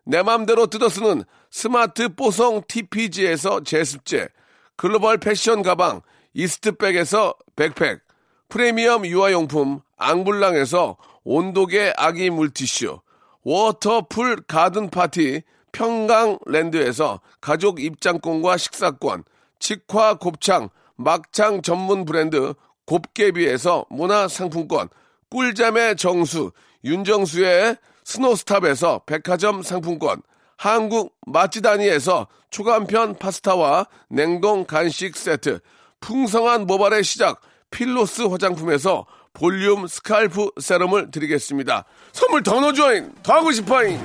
내 0.05 0.21
맘대로 0.23 0.67
뜯어 0.67 0.89
쓰는 0.89 1.23
스마트 1.51 2.09
뽀송 2.09 2.63
TPG에서 2.67 3.63
제습제, 3.63 4.29
글로벌 4.75 5.17
패션 5.17 5.61
가방 5.61 6.01
이스트백에서 6.33 7.33
백팩, 7.55 8.01
프리미엄 8.49 9.05
유아용품 9.05 9.81
앙블랑에서 9.97 10.97
온도계 11.23 11.93
아기 11.95 12.29
물티슈, 12.29 12.99
워터풀 13.43 14.43
가든 14.47 14.89
파티 14.89 15.43
평강랜드에서 15.71 17.21
가족 17.41 17.79
입장권과 17.79 18.57
식사권, 18.57 19.23
직화 19.59 20.15
곱창, 20.15 20.69
막창 20.95 21.61
전문 21.61 22.05
브랜드 22.05 22.53
곱개비에서 22.85 23.85
문화상품권, 23.89 24.89
꿀잠의 25.29 25.95
정수, 25.97 26.51
윤정수의 26.85 27.77
스노스탑에서 28.03 29.01
백화점 29.07 29.63
상품권, 29.63 30.21
한국 30.55 31.15
맛지다니에서 31.25 32.27
초간편 32.51 33.17
파스타와 33.17 33.87
냉동 34.07 34.63
간식 34.65 35.17
세트, 35.17 35.59
풍성한 35.99 36.67
모발의 36.67 37.03
시작, 37.03 37.41
필로스 37.71 38.21
화장품에서 38.21 39.05
볼륨 39.33 39.87
스칼프 39.87 40.51
세럼을 40.61 41.11
드리겠습니다. 41.11 41.85
선물 42.13 42.43
더 42.43 42.59
넣어줘잉! 42.61 43.13
더 43.23 43.33
하고 43.33 43.51
싶어잉! 43.51 43.99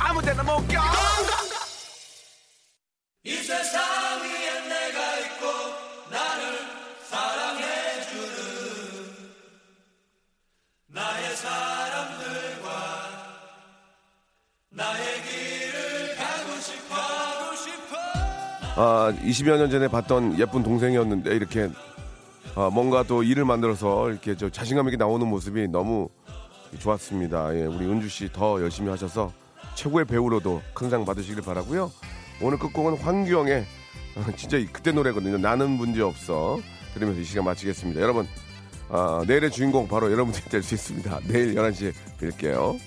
아무 0.00 0.22
데나 0.22 0.42
못 0.42 0.66
가. 0.68 0.82
아, 18.76 19.12
20여 19.22 19.56
년 19.56 19.70
전에 19.70 19.88
봤던 19.88 20.38
예쁜 20.38 20.62
동생이었는데 20.62 21.34
이렇게 21.34 21.70
아, 22.56 22.70
뭔가 22.72 23.02
또 23.04 23.22
일을 23.22 23.44
만들어서 23.44 24.10
이렇게 24.10 24.36
저 24.36 24.48
자신감 24.50 24.86
있게 24.88 24.96
나오는 24.96 25.26
모습이 25.26 25.68
너무 25.68 26.08
좋았습니다. 26.78 27.54
예, 27.56 27.66
우리 27.66 27.86
은주 27.86 28.08
씨 28.08 28.28
더 28.32 28.60
열심히 28.60 28.90
하셔서 28.90 29.32
최고의 29.76 30.04
배우로도 30.06 30.60
큰 30.72 30.90
상 30.90 31.04
받으시길 31.04 31.42
바라고요. 31.42 31.90
오늘 32.40 32.58
끝곡은 32.58 32.96
황규영의 32.98 33.64
어, 34.16 34.24
진짜 34.36 34.56
이- 34.56 34.66
그때 34.66 34.90
노래거든요. 34.92 35.38
나는 35.38 35.70
문제 35.70 36.02
없어 36.02 36.58
들으면서 36.94 37.20
이 37.20 37.24
시간 37.24 37.44
마치겠습니다. 37.44 38.00
여러분 38.00 38.26
아, 38.88 39.22
내일의 39.26 39.50
주인공 39.50 39.86
바로 39.88 40.10
여러분들이 40.10 40.44
될 40.50 40.62
수 40.62 40.74
있습니다. 40.74 41.20
내일 41.28 41.54
11시에 41.54 41.92
뵐게요. 42.20 42.78